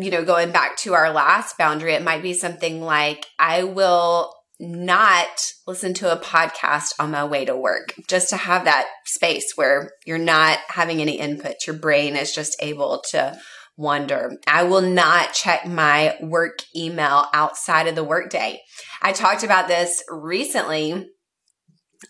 you 0.00 0.10
know 0.10 0.24
going 0.24 0.50
back 0.50 0.76
to 0.76 0.94
our 0.94 1.10
last 1.10 1.58
boundary 1.58 1.94
it 1.94 2.02
might 2.02 2.22
be 2.22 2.32
something 2.32 2.80
like 2.80 3.26
I 3.38 3.64
will 3.64 4.32
not 4.60 5.52
listen 5.66 5.94
to 5.94 6.12
a 6.12 6.20
podcast 6.20 6.92
on 6.98 7.10
my 7.10 7.24
way 7.24 7.44
to 7.44 7.56
work. 7.56 7.94
Just 8.08 8.30
to 8.30 8.36
have 8.36 8.64
that 8.64 8.86
space 9.04 9.52
where 9.56 9.90
you're 10.06 10.18
not 10.18 10.58
having 10.68 11.00
any 11.00 11.18
input. 11.18 11.66
Your 11.66 11.76
brain 11.76 12.16
is 12.16 12.32
just 12.32 12.56
able 12.60 13.02
to 13.10 13.36
wander. 13.76 14.32
I 14.46 14.62
will 14.62 14.80
not 14.80 15.32
check 15.32 15.66
my 15.66 16.16
work 16.20 16.60
email 16.76 17.26
outside 17.32 17.88
of 17.88 17.96
the 17.96 18.04
workday. 18.04 18.60
I 19.02 19.12
talked 19.12 19.42
about 19.42 19.66
this 19.66 20.02
recently 20.08 21.08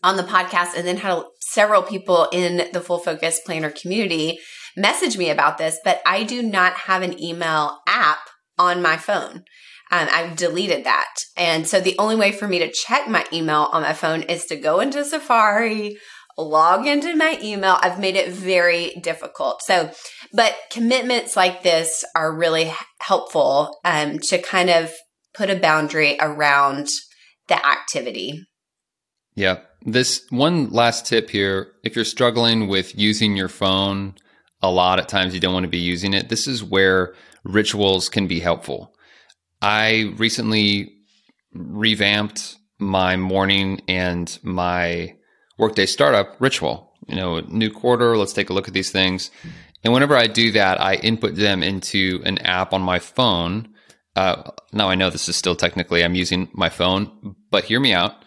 on 0.03 0.17
the 0.17 0.23
podcast 0.23 0.77
and 0.77 0.87
then 0.87 0.99
had 0.99 1.23
several 1.41 1.83
people 1.83 2.29
in 2.33 2.71
the 2.73 2.81
full 2.81 2.99
focus 2.99 3.41
planner 3.47 3.71
community 3.71 4.39
message 4.77 5.17
me 5.17 5.31
about 5.31 5.59
this, 5.59 5.79
but 5.85 6.01
I 6.07 6.25
do 6.25 6.43
not 6.43 6.75
have 6.75 7.03
an 7.03 7.23
email 7.23 7.79
app 7.87 8.19
on 8.59 8.83
my 8.83 8.97
phone. 8.97 9.45
Um, 9.91 10.09
I've 10.11 10.37
deleted 10.37 10.85
that. 10.85 11.15
And 11.37 11.69
so 11.69 11.81
the 11.81 11.97
only 11.99 12.17
way 12.17 12.33
for 12.33 12.49
me 12.49 12.59
to 12.59 12.73
check 12.73 13.09
my 13.09 13.25
email 13.33 13.69
on 13.73 13.83
my 13.83 13.93
phone 13.93 14.23
is 14.23 14.47
to 14.47 14.57
go 14.57 14.81
into 14.81 15.05
Safari, 15.05 15.97
log 16.37 16.87
into 16.87 17.15
my 17.15 17.39
email. 17.43 17.79
I've 17.81 18.01
made 18.01 18.17
it 18.17 18.33
very 18.33 18.95
difficult. 19.03 19.63
So, 19.63 19.91
but 20.33 20.57
commitments 20.71 21.37
like 21.37 21.63
this 21.63 22.05
are 22.15 22.37
really 22.37 22.73
helpful 23.01 23.79
um, 23.85 24.19
to 24.21 24.39
kind 24.39 24.71
of 24.71 24.93
put 25.35 25.51
a 25.51 25.57
boundary 25.57 26.17
around 26.21 26.89
the 27.49 27.65
activity. 27.65 28.47
Yeah. 29.35 29.61
This 29.83 30.25
one 30.31 30.71
last 30.71 31.07
tip 31.07 31.31
here 31.31 31.73
if 31.85 31.95
you're 31.95 32.05
struggling 32.05 32.69
with 32.69 32.99
using 32.99 33.37
your 33.37 33.49
phone 33.49 34.15
a 34.65 34.71
lot 34.71 34.99
at 34.99 35.09
times, 35.09 35.35
you 35.35 35.41
don't 35.41 35.55
want 35.55 35.65
to 35.65 35.71
be 35.71 35.79
using 35.79 36.15
it. 36.15 36.29
This 36.29 36.47
is 36.47 36.63
where 36.63 37.15
rituals 37.45 38.09
can 38.09 38.27
be 38.27 38.41
helpful. 38.41 38.95
I 39.63 40.13
recently 40.17 40.93
revamped 41.53 42.57
my 42.79 43.17
morning 43.17 43.83
and 43.89 44.39
my 44.43 45.15
workday 45.59 45.87
startup 45.87 46.37
ritual. 46.41 46.93
You 47.07 47.17
know, 47.17 47.41
new 47.41 47.71
quarter, 47.71 48.17
let's 48.17 48.33
take 48.33 48.51
a 48.51 48.53
look 48.53 48.69
at 48.69 48.75
these 48.75 48.91
things. 48.91 49.31
And 49.85 49.93
whenever 49.93 50.17
I 50.17 50.27
do 50.27 50.51
that, 50.53 50.81
I 50.81 50.95
input 50.97 51.37
them 51.37 51.63
into 51.63 52.23
an 52.25 52.39
app 52.39 52.73
on 52.73 52.81
my 52.81 52.99
phone. 52.99 53.69
Uh, 54.17 54.51
now 54.73 54.89
I 54.89 54.95
know 54.95 55.11
this 55.11 55.29
is 55.29 55.37
still 55.37 55.57
technically 55.57 56.03
I'm 56.03 56.15
using 56.15 56.49
my 56.53 56.69
phone, 56.69 57.37
but 57.51 57.65
hear 57.65 57.81
me 57.81 57.93
out 57.93 58.25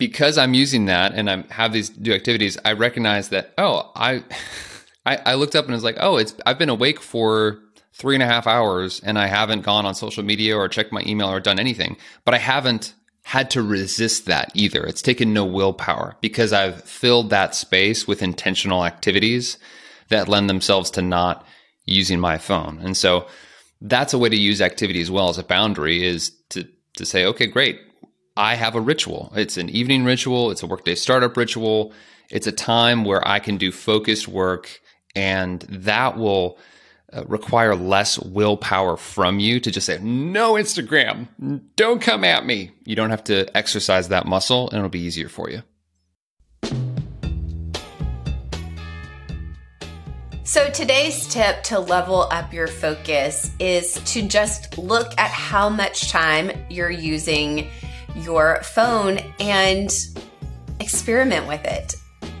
because 0.00 0.38
I'm 0.38 0.54
using 0.54 0.86
that 0.86 1.12
and 1.12 1.30
I 1.30 1.44
have 1.50 1.72
these 1.72 1.90
do 1.90 2.12
activities, 2.12 2.58
I 2.64 2.72
recognize 2.72 3.28
that 3.28 3.52
oh, 3.58 3.92
I, 3.94 4.24
I 5.06 5.16
I 5.24 5.34
looked 5.34 5.56
up 5.56 5.64
and 5.64 5.74
was 5.74 5.84
like, 5.84 5.96
oh, 6.00 6.16
it's 6.16 6.34
I've 6.46 6.58
been 6.58 6.68
awake 6.68 7.00
for 7.00 7.60
three 7.92 8.14
and 8.14 8.22
a 8.22 8.26
half 8.26 8.46
hours 8.46 9.00
and 9.00 9.18
I 9.18 9.26
haven't 9.26 9.62
gone 9.62 9.84
on 9.84 9.94
social 9.94 10.22
media 10.22 10.56
or 10.56 10.68
checked 10.68 10.92
my 10.92 11.02
email 11.06 11.28
or 11.28 11.40
done 11.40 11.58
anything, 11.58 11.96
but 12.24 12.34
I 12.34 12.38
haven't 12.38 12.94
had 13.24 13.50
to 13.50 13.62
resist 13.62 14.26
that 14.26 14.50
either. 14.54 14.84
It's 14.84 15.02
taken 15.02 15.32
no 15.32 15.44
willpower 15.44 16.16
because 16.20 16.52
I've 16.52 16.82
filled 16.84 17.30
that 17.30 17.54
space 17.54 18.06
with 18.06 18.22
intentional 18.22 18.84
activities 18.84 19.58
that 20.08 20.28
lend 20.28 20.48
themselves 20.48 20.90
to 20.92 21.02
not 21.02 21.46
using 21.84 22.18
my 22.18 22.38
phone. 22.38 22.78
And 22.78 22.96
so 22.96 23.26
that's 23.80 24.14
a 24.14 24.18
way 24.18 24.28
to 24.28 24.36
use 24.36 24.60
activity 24.60 25.00
as 25.00 25.10
well 25.10 25.28
as 25.28 25.38
a 25.38 25.44
boundary 25.44 26.04
is 26.04 26.32
to 26.50 26.66
to 26.96 27.06
say, 27.06 27.24
okay, 27.24 27.46
great. 27.46 27.80
I 28.36 28.54
have 28.54 28.74
a 28.74 28.80
ritual. 28.80 29.32
It's 29.36 29.56
an 29.56 29.68
evening 29.68 30.04
ritual, 30.04 30.50
it's 30.50 30.62
a 30.62 30.66
workday 30.66 30.94
startup 30.94 31.36
ritual. 31.36 31.92
It's 32.30 32.46
a 32.46 32.52
time 32.52 33.04
where 33.04 33.26
I 33.26 33.40
can 33.40 33.56
do 33.56 33.72
focused 33.72 34.28
work 34.28 34.80
and 35.14 35.60
that 35.62 36.16
will 36.16 36.58
uh, 37.12 37.24
require 37.26 37.74
less 37.74 38.18
willpower 38.18 38.96
from 38.96 39.40
you 39.40 39.58
to 39.60 39.70
just 39.70 39.86
say, 39.86 39.98
no 39.98 40.54
Instagram, 40.54 41.26
don't 41.76 42.00
come 42.00 42.24
at 42.24 42.46
me. 42.46 42.70
You 42.84 42.94
don't 42.94 43.10
have 43.10 43.24
to 43.24 43.54
exercise 43.56 44.08
that 44.08 44.26
muscle 44.26 44.68
and 44.70 44.78
it'll 44.78 44.90
be 44.90 45.00
easier 45.00 45.28
for 45.28 45.50
you. 45.50 45.62
So, 50.44 50.68
today's 50.68 51.28
tip 51.28 51.62
to 51.64 51.78
level 51.78 52.22
up 52.32 52.52
your 52.52 52.66
focus 52.66 53.52
is 53.60 53.94
to 54.12 54.26
just 54.26 54.78
look 54.78 55.12
at 55.16 55.30
how 55.30 55.68
much 55.68 56.10
time 56.10 56.50
you're 56.68 56.90
using 56.90 57.68
your 58.16 58.60
phone 58.62 59.18
and 59.38 59.88
experiment 60.80 61.46
with 61.46 61.64
it. 61.64 61.94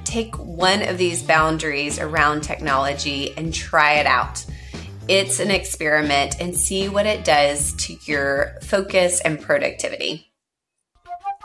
Take 0.04 0.34
one 0.36 0.82
of 0.82 0.98
these 0.98 1.22
boundaries 1.22 1.98
around 1.98 2.42
technology 2.42 3.36
and 3.36 3.52
try 3.54 3.94
it 3.94 4.06
out. 4.06 4.44
It's 5.08 5.40
an 5.40 5.50
experiment 5.50 6.40
and 6.40 6.56
see 6.56 6.88
what 6.88 7.06
it 7.06 7.24
does 7.24 7.74
to 7.86 7.96
your 8.04 8.58
focus 8.62 9.20
and 9.20 9.40
productivity. 9.40 10.32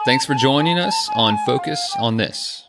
Thanks 0.06 0.26
for 0.26 0.36
joining 0.36 0.78
us 0.78 1.10
on 1.16 1.38
Focus 1.46 1.96
on 2.00 2.18
This. 2.18 2.64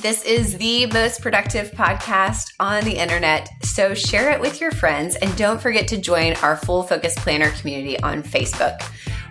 This 0.00 0.24
is 0.24 0.56
the 0.56 0.86
most 0.86 1.20
productive 1.20 1.70
podcast 1.72 2.52
on 2.58 2.84
the 2.84 2.96
internet, 2.96 3.50
so 3.62 3.92
share 3.92 4.30
it 4.30 4.40
with 4.40 4.60
your 4.60 4.70
friends 4.70 5.14
and 5.16 5.36
don't 5.36 5.60
forget 5.60 5.86
to 5.88 5.98
join 5.98 6.34
our 6.36 6.56
Full 6.56 6.82
Focus 6.82 7.14
Planner 7.16 7.50
community 7.50 8.00
on 8.00 8.22
Facebook. 8.22 8.82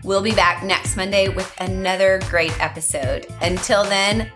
We'll 0.04 0.22
be 0.22 0.36
back 0.36 0.64
next 0.64 0.96
Monday 0.96 1.28
with 1.30 1.52
another 1.60 2.20
great 2.30 2.58
episode. 2.62 3.26
Until 3.42 3.84
then, 3.84 4.32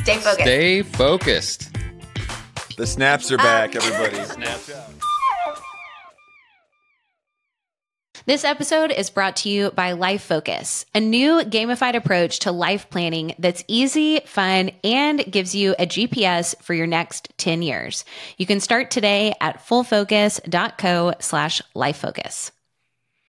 stay 0.00 0.16
focused. 0.16 0.40
Stay 0.40 0.82
focused. 0.82 1.76
The 2.76 2.86
snaps 2.86 3.30
are 3.30 3.36
back, 3.36 3.76
um, 3.76 3.82
everybody. 3.82 4.24
Snaps 4.24 4.70
out. 4.72 4.90
This 8.26 8.44
episode 8.44 8.92
is 8.92 9.10
brought 9.10 9.36
to 9.36 9.48
you 9.48 9.70
by 9.70 9.92
Life 9.92 10.22
Focus, 10.22 10.84
a 10.94 11.00
new 11.00 11.40
gamified 11.40 11.94
approach 11.96 12.40
to 12.40 12.52
life 12.52 12.88
planning 12.90 13.34
that's 13.38 13.64
easy, 13.66 14.20
fun, 14.20 14.70
and 14.84 15.24
gives 15.30 15.54
you 15.54 15.74
a 15.78 15.86
GPS 15.86 16.54
for 16.62 16.74
your 16.74 16.86
next 16.86 17.32
10 17.38 17.62
years. 17.62 18.04
You 18.36 18.46
can 18.46 18.60
start 18.60 18.90
today 18.90 19.34
at 19.40 19.66
fullfocus.co 19.66 21.14
slash 21.18 21.62
lifefocus. 21.74 22.50